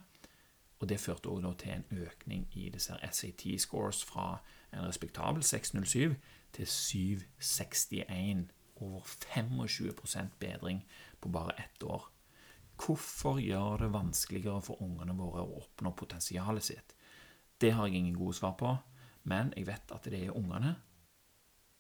Og 0.80 0.90
det 0.90 1.00
førte 1.00 1.30
også 1.30 1.54
til 1.58 1.72
en 1.72 1.86
økning 2.04 2.48
i 2.54 2.70
disse 2.70 2.94
SAT-scores 3.12 4.04
fra 4.06 4.42
en 4.74 4.86
respektabel 4.86 5.44
607 5.44 6.16
til 6.54 6.68
761. 6.68 8.52
Over 8.78 9.02
25% 9.02 10.20
bedring 10.40 10.86
på 11.22 11.30
bare 11.30 11.60
ett 11.60 11.84
år. 11.84 12.12
Hvorfor 12.86 13.40
gjør 13.40 13.78
det 13.78 13.94
vanskeligere 13.94 14.62
for 14.62 14.82
ungene 14.82 15.16
våre 15.18 15.42
å 15.42 15.58
oppnå 15.64 15.96
potensialet 15.98 16.64
sitt? 16.64 16.94
Det 17.62 17.72
har 17.74 17.88
jeg 17.88 17.96
ingen 17.98 18.20
gode 18.20 18.38
svar 18.38 18.54
på, 18.60 18.76
men 19.24 19.50
jeg 19.58 19.66
vet 19.66 19.92
at 19.96 20.06
det 20.06 20.20
er 20.28 20.38
ungene 20.38 20.76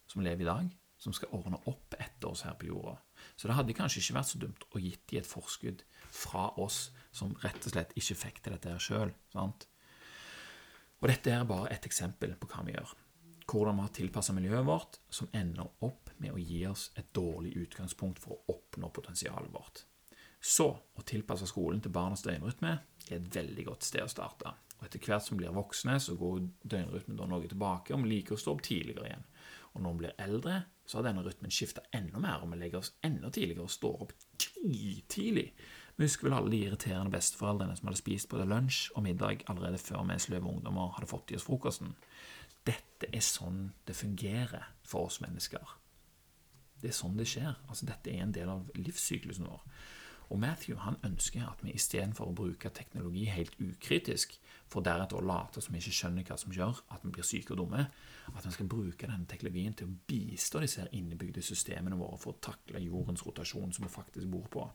som 0.10 0.23
lever 0.25 0.41
i 0.41 0.49
dag, 0.49 0.71
som 0.97 1.13
skal 1.13 1.33
ordne 1.38 1.60
opp 1.69 1.95
etter 1.99 2.31
oss 2.31 2.43
her 2.47 2.55
på 2.57 2.69
jorda. 2.71 2.97
Så 3.36 3.49
det 3.49 3.57
hadde 3.57 3.75
kanskje 3.77 4.01
ikke 4.01 4.17
vært 4.17 4.31
så 4.31 4.41
dumt 4.41 4.67
å 4.73 4.81
gitt 4.81 5.03
de 5.12 5.19
et 5.21 5.29
forskudd 5.29 5.83
fra 6.10 6.49
oss 6.62 6.88
som 7.15 7.36
rett 7.43 7.60
og 7.63 7.73
slett 7.73 7.93
ikke 7.97 8.17
fikk 8.17 8.39
til 8.41 8.55
dette 8.55 8.73
her 8.73 8.81
sjøl. 8.81 9.13
Og 9.38 11.10
dette 11.12 11.33
er 11.33 11.45
bare 11.49 11.69
et 11.73 11.86
eksempel 11.86 12.33
på 12.39 12.49
hva 12.49 12.63
vi 12.65 12.73
gjør. 12.73 12.95
Hvordan 13.47 13.77
vi 13.77 13.86
har 13.86 13.93
tilpassa 13.95 14.33
miljøet 14.36 14.65
vårt, 14.67 14.97
som 15.10 15.29
ender 15.38 15.69
opp 15.86 16.10
med 16.17 16.33
å 16.33 16.41
gi 16.41 16.65
oss 16.67 16.89
et 16.99 17.13
dårlig 17.15 17.53
utgangspunkt 17.62 18.19
for 18.19 18.36
å 18.36 18.57
oppnå 18.57 18.89
potensialet 18.91 19.53
vårt. 19.53 19.86
Så 20.41 20.67
å 20.69 21.05
tilpasse 21.07 21.47
skolen 21.49 21.79
til 21.81 21.93
barnas 21.93 22.25
døgnrytme 22.25 22.73
er 23.07 23.15
et 23.17 23.29
veldig 23.33 23.69
godt 23.69 23.88
sted 23.88 24.03
å 24.03 24.12
starte. 24.12 24.51
Og 24.77 24.86
Etter 24.86 25.01
hvert 25.01 25.25
som 25.25 25.38
vi 25.38 25.43
blir 25.43 25.55
voksne, 25.55 25.95
så 26.01 26.17
går 26.17 26.43
døgnrytmen 26.62 27.17
da 27.17 27.25
noe 27.29 27.47
tilbake, 27.49 27.95
og 27.95 28.03
vi 28.03 28.17
liker 28.17 28.36
å 28.36 28.41
stå 28.41 28.53
opp 28.53 28.65
tidligere 28.67 29.07
igjen. 29.10 29.25
Og 29.73 29.83
når 29.83 29.95
vi 29.95 30.03
blir 30.03 30.19
eldre, 30.27 30.57
så 30.88 30.97
har 30.97 31.10
denne 31.10 31.23
rytmen 31.26 31.52
skifta 31.52 31.84
enda 31.95 32.19
mer, 32.23 32.43
og 32.43 32.54
vi 32.54 32.62
legger 32.62 32.80
oss 32.80 32.93
enda 33.04 33.30
tidligere 33.34 33.65
og 33.65 33.73
står 33.73 34.06
opp 34.06 34.13
tidlig. 35.12 35.50
Vi 35.97 36.06
husker 36.06 36.28
vel 36.28 36.38
alle 36.38 36.54
de 36.54 36.62
irriterende 36.63 37.12
besteforeldrene 37.12 37.76
som 37.76 37.89
hadde 37.89 38.00
spist 38.00 38.30
både 38.32 38.47
lunsj 38.47 38.93
og 38.95 39.04
middag 39.04 39.43
allerede 39.52 39.82
før 39.82 40.06
vi 40.08 40.19
sløve 40.21 40.47
ungdommer 40.52 40.93
hadde 40.95 41.10
fått 41.10 41.34
i 41.34 41.39
oss 41.39 41.47
frokosten. 41.47 41.95
Dette 42.67 43.10
er 43.12 43.26
sånn 43.26 43.71
det 43.88 43.97
fungerer 43.97 44.71
for 44.88 45.10
oss 45.10 45.19
mennesker. 45.23 45.76
Det 46.78 46.91
er 46.91 46.95
sånn 46.95 47.17
det 47.17 47.28
skjer. 47.28 47.56
Altså, 47.67 47.88
dette 47.89 48.13
er 48.13 48.23
en 48.23 48.36
del 48.36 48.52
av 48.54 48.67
livssyklusen 48.78 49.47
vår. 49.50 49.63
Og 50.30 50.40
Matthew 50.40 50.76
han 50.84 50.98
ønsker 51.08 51.46
at 51.48 51.62
vi 51.63 51.72
istedenfor 51.78 52.28
å 52.28 52.36
bruke 52.36 52.72
teknologi 52.76 53.26
helt 53.32 53.56
ukritisk, 53.63 54.36
for 54.68 54.84
deretter 54.84 55.16
å 55.16 55.24
late 55.24 55.62
som 55.63 55.76
vi 55.76 55.80
ikke 55.80 55.96
skjønner 55.96 56.26
hva 56.28 56.36
som 56.40 56.52
gjør 56.52 56.82
at 56.92 57.04
vi 57.06 57.12
blir 57.16 57.28
syke 57.28 57.54
og 57.56 57.62
dumme, 57.62 57.86
at 58.34 58.44
vi 58.46 58.52
skal 58.52 58.68
bruke 58.68 59.08
denne 59.08 59.30
teknologien 59.32 59.78
til 59.78 59.88
å 59.88 59.96
bistå 60.10 60.60
disse 60.63 60.84
her 60.84 60.92
innebygde 60.98 61.44
systemene 61.46 61.96
våre 61.96 62.20
for 62.20 62.36
å 62.36 62.42
takle 62.50 62.84
jordens 62.84 63.24
rotasjon 63.24 63.72
som 63.72 63.88
vi 63.88 63.94
faktisk 63.94 64.28
bor 64.34 64.50
på. 64.52 64.66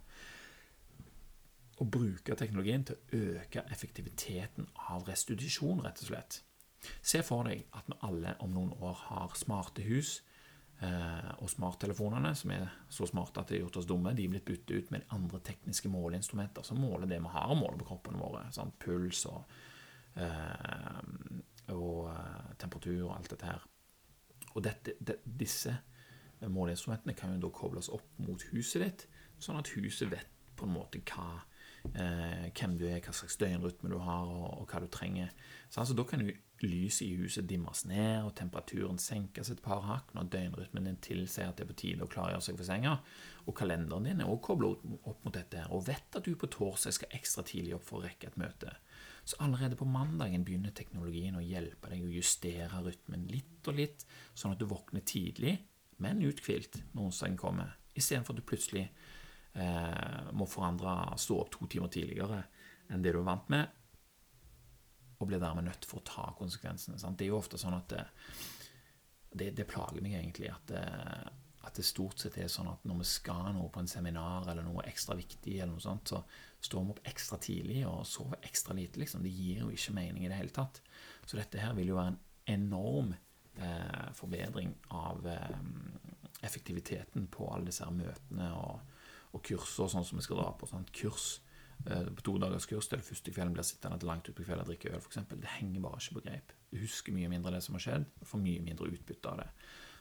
Å 1.82 1.84
bruke 1.84 2.36
teknologien 2.38 2.86
til 2.88 2.96
å 2.96 3.20
øke 3.36 3.66
effektiviteten 3.74 4.70
av 4.88 5.04
restitusjon, 5.08 5.84
rett 5.84 6.00
og 6.00 6.08
slett. 6.08 6.40
Se 7.04 7.20
for 7.26 7.44
deg 7.46 7.66
at 7.76 7.88
vi 7.90 8.00
alle 8.08 8.36
om 8.40 8.56
noen 8.56 8.72
år 8.80 8.96
har 9.10 9.36
smarte 9.38 9.84
hus 9.84 10.22
og 10.82 11.50
smarttelefonene, 11.50 12.32
som 12.34 12.50
er 12.54 12.70
så 12.90 13.06
smarte 13.06 13.42
at 13.42 13.50
de 13.50 13.58
har 13.58 13.66
gjort 13.66 13.76
oss 13.78 13.86
dumme, 13.86 14.14
de 14.16 14.24
er 14.26 14.32
blitt 14.32 14.46
byttet 14.48 14.72
ut 14.72 14.88
med 14.94 15.04
andre 15.14 15.38
tekniske 15.46 15.90
måleinstrumenter 15.92 16.66
som 16.66 16.80
måler 16.82 17.06
det 17.10 17.20
vi 17.22 17.30
har 17.34 17.52
å 17.52 17.58
måle 17.58 17.78
på 17.78 17.86
kroppene 17.90 18.18
våre. 18.18 18.40
Sant? 18.54 18.74
Puls 18.82 19.24
og, 19.30 19.52
eh, 20.16 20.98
og 21.76 22.10
eh, 22.10 22.50
temperatur 22.58 23.04
og 23.04 23.14
alt 23.14 23.30
dette 23.34 23.50
her. 23.52 23.62
Og 24.52 24.64
dette, 24.64 24.96
det, 24.98 25.20
disse 25.24 25.76
måleinstrumentene 26.42 27.14
kan 27.14 27.36
jo 27.36 27.44
da 27.46 27.54
kobles 27.54 27.90
opp 27.92 28.18
mot 28.18 28.42
huset 28.50 28.82
ditt, 28.82 29.06
sånn 29.42 29.60
at 29.60 29.70
huset 29.76 30.10
vet 30.10 30.30
på 30.58 30.66
en 30.66 30.74
måte 30.74 31.00
hva 31.12 31.44
eh, 31.94 32.48
hvem 32.50 32.76
du 32.78 32.86
er, 32.88 33.00
hva 33.02 33.14
slags 33.16 33.38
døgnrytme 33.40 33.90
du 33.92 33.98
har, 34.02 34.28
og, 34.28 34.62
og 34.62 34.70
hva 34.70 34.82
du 34.82 34.88
trenger. 34.92 35.32
Så 35.68 35.82
altså, 35.82 35.96
Da 35.98 36.06
kan 36.08 36.24
jo 36.24 36.34
lyset 36.66 37.06
i 37.06 37.16
huset 37.18 37.46
dimmes 37.48 37.84
ned, 37.90 38.22
og 38.26 38.34
temperaturen 38.38 38.98
senkes 39.00 39.50
et 39.52 39.62
par 39.64 39.82
hakk 39.86 40.12
når 40.16 40.30
døgnrytmen 40.32 40.86
din 40.88 41.00
tilsier 41.02 41.50
at 41.50 41.58
det 41.58 41.66
er 41.66 41.70
på 41.72 41.78
tide 41.82 42.06
å 42.06 42.10
klargjøre 42.10 42.44
seg 42.46 42.58
for 42.58 42.68
senga. 42.68 42.96
Og 43.46 43.56
kalenderen 43.58 44.06
din 44.06 44.22
er 44.22 44.30
også 44.30 44.46
koblet 44.48 44.84
opp 45.02 45.24
mot 45.26 45.34
dette 45.34 45.64
og 45.74 45.86
vet 45.88 46.18
at 46.18 46.26
du 46.26 46.36
på 46.38 46.50
torsdag 46.52 46.96
skal 46.98 47.16
ekstra 47.18 47.44
tidlig 47.48 47.74
opp 47.78 47.86
for 47.88 48.00
å 48.00 48.06
rekke 48.06 48.30
et 48.30 48.38
møte. 48.40 48.74
Så 49.24 49.38
allerede 49.42 49.78
på 49.78 49.86
mandagen 49.86 50.44
begynner 50.46 50.74
teknologien 50.74 51.38
å 51.38 51.44
hjelpe 51.44 51.90
deg 51.92 52.06
å 52.06 52.14
justere 52.14 52.82
rytmen 52.82 53.28
litt 53.30 53.68
og 53.70 53.78
litt, 53.78 54.06
sånn 54.34 54.54
at 54.54 54.62
du 54.62 54.66
våkner 54.70 55.04
tidlig, 55.06 55.56
men 56.02 56.22
uthvilt 56.26 56.80
når 56.92 57.10
onsdagen 57.10 57.38
kommer, 57.38 57.76
istedenfor 57.94 58.34
at 58.34 58.40
du 58.40 58.48
plutselig 58.48 58.88
eh, 59.54 60.32
må 60.34 60.48
forandre 60.50 61.14
stå 61.20 61.38
opp 61.44 61.52
to 61.54 61.68
timer 61.70 61.92
tidligere 61.92 62.42
enn 62.90 63.04
det 63.04 63.14
du 63.14 63.20
er 63.20 63.28
vant 63.28 63.52
med, 63.52 63.70
og 65.22 65.30
blir 65.30 65.42
dermed 65.42 65.68
nødt 65.68 65.86
for 65.88 66.00
å 66.00 66.06
ta 66.06 66.26
konsekvensene. 66.38 66.98
Sant? 67.00 67.18
Det 67.18 67.26
er 67.26 67.32
jo 67.32 67.38
ofte 67.38 67.60
sånn 67.60 67.76
at 67.76 67.94
det, 67.94 68.02
det, 69.32 69.52
det 69.58 69.68
plager 69.70 70.02
meg 70.04 70.18
egentlig 70.18 70.50
at 70.52 70.68
det, 70.72 70.82
at 71.62 71.78
det, 71.78 71.86
stort 71.86 72.18
sett 72.18 72.38
er 72.42 72.50
sånn 72.50 72.70
at 72.72 72.84
når 72.88 73.02
vi 73.04 73.08
skal 73.08 73.52
noe 73.54 73.70
på 73.72 73.82
en 73.82 73.90
seminar 73.90 74.48
eller 74.50 74.66
noe 74.66 74.84
ekstra 74.90 75.16
viktig, 75.18 75.56
eller 75.60 75.74
noe 75.76 75.84
sånt, 75.84 76.10
så 76.10 76.22
står 76.62 76.84
vi 76.84 76.94
opp 76.96 77.10
ekstra 77.12 77.38
tidlig 77.42 77.82
og 77.86 78.02
sover 78.08 78.42
ekstra 78.42 78.76
lite. 78.78 79.00
Liksom. 79.02 79.22
Det 79.22 79.32
gir 79.32 79.62
jo 79.62 79.70
ikke 79.70 79.96
mening 79.98 80.26
i 80.26 80.32
det 80.32 80.40
hele 80.40 80.54
tatt. 80.54 80.82
Så 81.24 81.38
dette 81.38 81.62
her 81.62 81.76
vil 81.78 81.92
jo 81.92 82.00
være 82.00 82.16
en 82.16 82.22
enorm 82.52 83.14
eh, 83.14 84.08
forbedring 84.18 84.74
av 84.98 85.26
eh, 85.30 85.60
effektiviteten 86.42 87.30
på 87.30 87.46
alle 87.54 87.70
disse 87.70 87.86
her 87.86 87.94
møtene 87.94 88.50
og 88.58 88.90
og 89.32 89.42
kurser 89.46 89.88
sånn 89.90 90.06
som 90.06 90.20
vi 90.20 90.26
skal 90.26 90.40
dra 90.40 90.50
på. 90.56 90.68
Sant? 90.68 90.92
Kurs 90.94 91.26
eh, 91.36 91.51
på 91.84 92.24
to 92.24 92.36
dagers 92.38 92.66
kurs 92.70 92.88
der 92.90 93.02
første 93.02 93.32
kvelden 93.34 93.54
blir 93.56 93.66
sittende 93.66 93.98
til 93.98 94.10
langt 94.10 94.28
utpå 94.30 94.44
kvelden 94.44 94.64
og 94.64 94.70
drikke 94.70 94.92
øl, 94.92 95.00
f.eks. 95.02 95.22
Det 95.30 95.54
henger 95.58 95.82
bare 95.82 96.00
ikke 96.00 96.18
på 96.18 96.24
greip. 96.26 96.52
Du 96.70 96.76
husker 96.80 97.16
mye 97.16 97.30
mindre 97.32 97.54
det 97.54 97.62
som 97.64 97.78
har 97.78 97.84
skjedd, 97.86 98.04
og 98.20 98.28
får 98.30 98.42
mye 98.42 98.64
mindre 98.64 98.90
utbytte 98.92 99.32
av 99.32 99.42
det. 99.42 99.48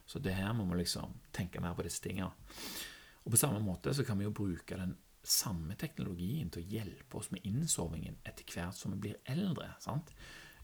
Så 0.05 0.19
det 0.19 0.35
her 0.35 0.51
må 0.53 0.65
vi 0.69 0.81
liksom 0.81 1.15
tenke 1.33 1.61
mer 1.63 1.73
på 1.77 1.85
disse 1.87 2.03
tingene. 2.03 2.31
Og 3.23 3.33
på 3.33 3.39
samme 3.39 3.61
måte 3.63 3.93
så 3.93 4.05
kan 4.05 4.19
vi 4.19 4.27
jo 4.27 4.35
bruke 4.35 4.77
den 4.77 4.95
samme 5.23 5.75
teknologien 5.77 6.49
til 6.49 6.63
å 6.63 6.71
hjelpe 6.71 7.19
oss 7.19 7.29
med 7.33 7.45
innsovingen 7.45 8.17
etter 8.25 8.45
hvert 8.49 8.77
som 8.77 8.95
vi 8.95 9.01
blir 9.07 9.19
eldre. 9.29 9.75
sant? 9.79 10.13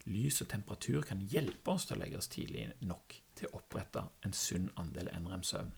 Lys 0.07 0.41
og 0.41 0.49
temperatur 0.49 1.03
kan 1.05 1.21
hjelpe 1.21 1.73
oss 1.73 1.85
til 1.85 1.97
å 1.97 2.01
legge 2.01 2.17
oss 2.17 2.31
tidlig 2.31 2.69
nok 2.81 3.17
til 3.37 3.49
å 3.49 3.59
opprette 3.59 4.05
en 4.25 4.33
sunn 4.33 4.71
andel 4.79 5.11
NREM-søvn. 5.13 5.73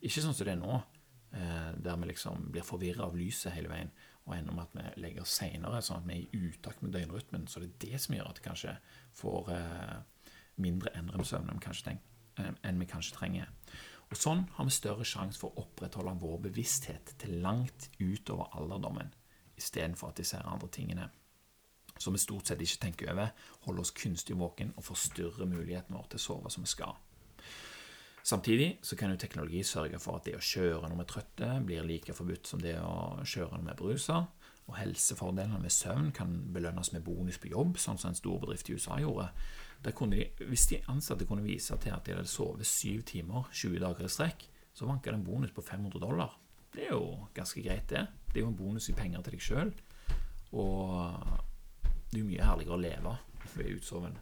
Ikke 0.00 0.22
sånn 0.22 0.34
som 0.34 0.46
det 0.46 0.54
er 0.54 0.62
nå, 0.62 0.80
Eh, 0.80 0.99
der 1.30 1.96
vi 2.00 2.08
liksom 2.10 2.48
blir 2.50 2.64
forvirra 2.66 3.04
av 3.06 3.14
lyset 3.14 3.52
hele 3.54 3.70
veien 3.70 3.92
og 4.26 4.36
ender 4.36 4.54
med 4.54 4.62
at 4.62 4.74
vi 4.74 5.02
legger 5.02 5.24
oss 5.24 5.36
seinere, 5.40 5.80
sånn 5.82 6.02
at 6.02 6.08
vi 6.08 6.16
er 6.16 6.24
i 6.24 6.48
utakt 6.50 6.82
med 6.82 6.92
døgnrytmen. 6.94 7.46
Så 7.50 7.62
det 7.62 7.70
er 7.70 7.78
det 7.86 8.00
som 8.02 8.16
gjør 8.16 8.30
at 8.30 8.40
vi 8.40 8.46
kanskje 8.46 8.74
får 9.20 9.52
eh, 9.54 10.26
mindre 10.62 10.92
NREM-søvn 11.00 11.50
eh, 11.50 12.50
enn 12.66 12.82
vi 12.82 12.90
kanskje 12.90 13.16
trenger. 13.16 13.50
Og 14.10 14.18
Sånn 14.18 14.44
har 14.56 14.66
vi 14.66 14.74
større 14.74 15.06
sjanse 15.06 15.38
for 15.38 15.54
å 15.54 15.64
opprettholde 15.64 16.16
vår 16.22 16.38
bevissthet 16.48 17.14
til 17.22 17.38
langt 17.44 17.90
utover 18.00 18.50
alderdommen, 18.58 19.12
istedenfor 19.58 20.10
at 20.10 20.22
disse 20.22 20.40
andre 20.42 20.70
tingene 20.72 21.10
som 22.00 22.14
vi 22.16 22.20
stort 22.22 22.48
sett 22.48 22.62
ikke 22.64 22.80
tenker 22.80 23.10
over, 23.12 23.32
holder 23.66 23.84
oss 23.84 23.92
kunstig 23.92 24.36
våken 24.40 24.70
og 24.76 24.86
forstyrrer 24.86 25.48
muligheten 25.48 25.96
vår 25.96 26.06
til 26.08 26.20
å 26.20 26.22
sove 26.24 26.52
som 26.52 26.64
vi 26.64 26.70
skal. 26.70 26.94
Samtidig 28.30 28.78
så 28.86 28.94
kan 28.96 29.10
jo 29.10 29.18
teknologi 29.18 29.62
sørge 29.66 29.98
for 29.98 30.20
at 30.20 30.28
det 30.28 30.36
å 30.38 30.44
kjøre 30.44 30.86
når 30.86 31.00
vi 31.00 31.02
er 31.02 31.08
trøtte, 31.10 31.48
blir 31.66 31.86
like 31.88 32.14
forbudt 32.14 32.46
som 32.46 32.60
det 32.62 32.76
å 32.78 33.24
kjøre 33.26 33.56
når 33.56 33.64
vi 33.64 33.72
er 33.72 33.80
berusa. 33.80 34.18
Og 34.70 34.76
helsefordelene 34.78 35.58
med 35.58 35.74
søvn 35.74 36.12
kan 36.14 36.36
belønnes 36.54 36.92
med 36.94 37.02
bonus 37.02 37.40
på 37.42 37.50
jobb, 37.50 37.80
sånn 37.82 37.98
som 37.98 38.12
en 38.12 38.18
stor 38.18 38.38
bedrift 38.44 38.70
i 38.70 38.76
USA 38.76 39.00
gjorde. 39.02 39.26
De, 39.82 40.22
hvis 40.46 40.68
de 40.70 40.78
ansatte 40.92 41.26
kunne 41.26 41.42
vise 41.42 41.74
til 41.82 41.96
at 41.96 42.06
de 42.06 42.14
hadde 42.14 42.30
sovet 42.30 42.68
syv 42.68 43.02
timer 43.08 43.48
20 43.50 43.82
dager 43.82 44.06
i 44.06 44.12
strekk, 44.14 44.46
så 44.78 44.86
vanka 44.86 45.10
det 45.10 45.18
en 45.18 45.26
bonus 45.26 45.54
på 45.56 45.64
500 45.66 45.98
dollar. 46.04 46.36
Det 46.70 46.86
er 46.86 46.94
jo 46.94 47.26
ganske 47.34 47.64
greit, 47.64 47.88
det. 47.90 48.04
Det 48.30 48.38
er 48.38 48.44
jo 48.44 48.52
en 48.52 48.60
bonus 48.60 48.86
i 48.92 48.94
penger 48.94 49.24
til 49.26 49.34
deg 49.34 49.42
sjøl. 49.42 49.72
Og 50.54 51.18
det 51.82 52.14
er 52.14 52.22
jo 52.22 52.28
mye 52.28 52.46
herligere 52.46 52.78
å 52.78 52.84
leve 52.84 53.16
ved 53.56 53.74
utsoven. 53.80 54.20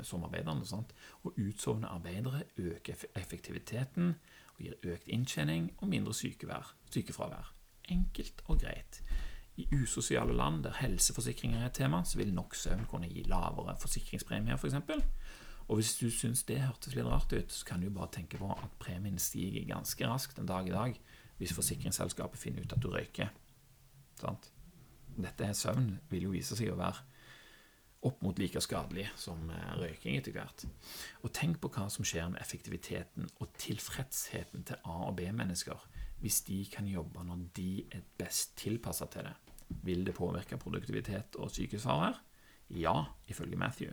Um, 0.00 0.04
som 0.04 0.24
arbeiderne. 0.24 0.66
Sant? 0.66 0.94
Og 1.22 1.34
utsovne 1.38 1.88
arbeidere 1.88 2.42
øker 2.56 3.06
effektiviteten 3.16 4.14
og 4.54 4.62
gir 4.64 4.74
økt 4.82 5.08
inntjening 5.08 5.70
og 5.78 5.88
mindre 5.88 6.14
sykevær, 6.14 6.74
sykefravær. 6.90 7.54
Enkelt 7.88 8.42
og 8.46 8.60
greit. 8.60 9.02
I 9.56 9.66
usosiale 9.82 10.32
land 10.32 10.64
der 10.64 10.72
helseforsikringer 10.80 11.60
er 11.60 11.66
et 11.66 11.72
tema, 11.72 12.04
så 12.04 12.18
vil 12.18 12.34
nok 12.34 12.54
søvn 12.54 12.86
kunne 12.88 13.08
gi 13.08 13.22
lavere 13.28 13.76
forsikringspremier, 13.80 14.56
f.eks. 14.56 14.74
For 14.74 15.02
og 15.70 15.76
hvis 15.78 15.92
du 16.00 16.08
syns 16.10 16.42
det 16.48 16.56
hørtes 16.64 16.96
litt 16.96 17.06
rart 17.06 17.30
ut, 17.30 17.52
så 17.52 17.66
kan 17.66 17.82
du 17.82 17.92
bare 17.94 18.10
tenke 18.10 18.40
på 18.40 18.48
at 18.50 18.72
premien 18.82 19.18
stiger 19.22 19.68
ganske 19.68 20.08
raskt 20.08 20.40
en 20.42 20.48
dag 20.48 20.66
i 20.66 20.74
dag 20.74 20.96
hvis 21.38 21.54
forsikringsselskapet 21.54 22.40
finner 22.40 22.66
ut 22.66 22.72
at 22.74 22.82
du 22.82 22.88
røyker. 22.90 23.30
Sant? 24.18 24.50
Dette 25.14 25.46
er 25.46 25.54
søvn 25.54 25.92
vil 26.10 26.26
jo 26.26 26.32
vise 26.34 26.58
seg 26.58 26.72
å 26.72 26.80
være 26.80 27.04
opp 28.06 28.22
mot 28.24 28.38
like 28.40 28.60
skadelig 28.64 29.06
som 29.20 29.50
eh, 29.52 29.72
røyking 29.80 30.16
etter 30.16 30.34
hvert. 30.36 30.64
Og 31.24 31.32
tenk 31.36 31.60
på 31.60 31.70
hva 31.74 31.88
som 31.92 32.06
skjer 32.06 32.30
med 32.32 32.40
effektiviteten 32.40 33.28
og 33.40 33.52
tilfredsheten 33.60 34.64
til 34.68 34.80
A- 34.84 35.08
og 35.10 35.16
B-mennesker 35.20 35.88
hvis 36.20 36.42
de 36.48 36.58
kan 36.72 36.88
jobbe 36.88 37.24
når 37.24 37.46
de 37.56 37.70
er 37.96 38.04
best 38.20 38.56
tilpassa 38.60 39.08
til 39.12 39.28
det. 39.28 39.34
Vil 39.86 40.04
det 40.04 40.16
påvirke 40.16 40.58
produktivitet 40.60 41.38
og 41.40 41.52
sykehusfravær? 41.54 42.18
Ja, 42.76 43.04
ifølge 43.28 43.56
Matthew. 43.56 43.92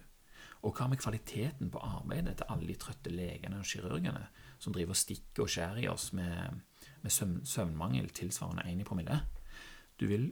Og 0.65 0.73
hva 0.75 0.87
med 0.89 0.99
kvaliteten 0.99 1.69
på 1.71 1.81
arbeidet 1.83 2.39
til 2.39 2.49
alle 2.51 2.67
de 2.67 2.75
trøtte 2.81 3.13
legene 3.13 3.61
og 3.61 3.67
kirurgene 3.69 4.25
som 4.59 4.73
driver 4.73 4.95
og 4.95 4.99
stikker 4.99 5.45
og 5.45 5.51
skjærer 5.53 5.83
i 5.83 5.89
oss 5.91 6.09
med, 6.17 6.59
med 7.03 7.13
søvn, 7.13 7.39
søvnmangel 7.45 8.09
tilsvarende 8.09 8.65
1 8.65 8.81
i 8.81 8.87
promille? 8.87 9.19
Du 9.99 10.07
vil, 10.09 10.31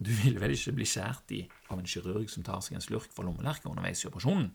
du 0.00 0.10
vil 0.22 0.38
vel 0.40 0.54
ikke 0.54 0.72
bli 0.78 0.86
skåret 0.88 1.32
i 1.36 1.42
av 1.68 1.78
en 1.78 1.88
kirurg 1.88 2.30
som 2.32 2.44
tar 2.46 2.62
seg 2.64 2.78
en 2.78 2.84
slurk 2.84 3.10
fra 3.12 3.26
lommelerka 3.26 3.68
underveis 3.68 4.00
i 4.00 4.08
operasjonen? 4.08 4.48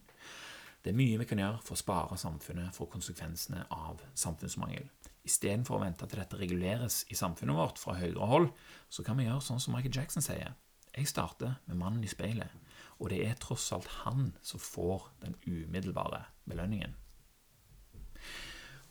Det 0.81 0.91
er 0.91 0.97
mye 0.97 1.19
vi 1.21 1.27
kan 1.29 1.41
gjøre 1.41 1.61
for 1.65 1.73
å 1.73 1.81
spare 1.81 2.17
samfunnet 2.17 2.73
for 2.73 2.89
konsekvensene 2.89 3.63
av 3.73 4.01
samfunnsmangel. 4.17 4.89
Istedenfor 5.25 5.77
å 5.77 5.83
vente 5.85 6.05
til 6.09 6.21
dette 6.21 6.37
reguleres 6.37 7.03
i 7.09 7.17
samfunnet 7.17 7.57
vårt 7.57 7.81
fra 7.81 7.95
høyere 7.97 8.29
hold, 8.29 8.51
så 8.89 9.05
kan 9.05 9.17
vi 9.17 9.25
gjøre 9.25 9.45
sånn 9.45 9.61
som 9.61 9.73
Michael 9.73 9.93
Jackson 9.97 10.25
sier. 10.25 10.53
Jeg 10.95 11.09
starter 11.09 11.57
med 11.65 11.77
mannen 11.77 12.05
i 12.05 12.09
speilet, 12.09 12.53
og 12.97 13.09
det 13.13 13.23
er 13.25 13.37
tross 13.41 13.71
alt 13.75 13.89
han 14.03 14.31
som 14.45 14.61
får 14.61 15.09
den 15.21 15.37
umiddelbare 15.45 16.23
belønningen. 16.49 16.93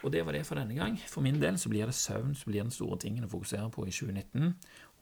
Og 0.04 0.12
det 0.12 0.26
var 0.26 0.36
det 0.36 0.44
for 0.44 0.58
denne 0.60 0.74
gang. 0.76 0.98
For 1.08 1.24
min 1.24 1.40
del 1.40 1.56
så 1.58 1.70
blir 1.72 1.86
det 1.88 1.94
søvn 1.96 2.34
som 2.36 2.50
blir 2.50 2.60
den 2.60 2.74
store 2.74 2.98
tingen 3.00 3.24
å 3.24 3.30
fokusere 3.32 3.70
på 3.72 3.86
i 3.88 3.94
2019. 3.94 4.50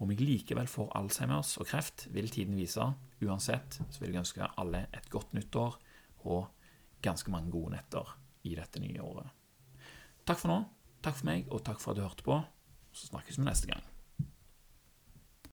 Om 0.02 0.10
jeg 0.10 0.24
likevel 0.26 0.66
får 0.66 0.88
Alzheimers 0.98 1.52
og 1.62 1.68
kreft, 1.70 2.08
vil 2.10 2.30
tiden 2.32 2.56
vise. 2.58 2.82
Uansett 3.22 3.78
så 3.78 4.02
vil 4.02 4.10
jeg 4.10 4.24
ønske 4.24 4.48
alle 4.58 4.88
et 4.90 5.06
godt 5.12 5.30
nyttår 5.36 5.78
og 6.26 6.48
ganske 7.06 7.30
mange 7.30 7.52
gode 7.54 7.76
netter 7.76 8.10
i 8.42 8.56
dette 8.58 8.82
nye 8.82 8.98
året. 8.98 9.30
Takk 10.26 10.42
for 10.42 10.50
nå. 10.50 10.58
Takk 11.02 11.18
for 11.20 11.30
meg, 11.30 11.46
og 11.50 11.62
takk 11.66 11.78
for 11.82 11.94
at 11.94 11.98
du 11.98 12.02
hørte 12.02 12.26
på. 12.26 12.42
Så 12.90 13.12
snakkes 13.12 13.38
vi 13.38 13.46
neste 13.46 13.70
gang. 13.70 13.91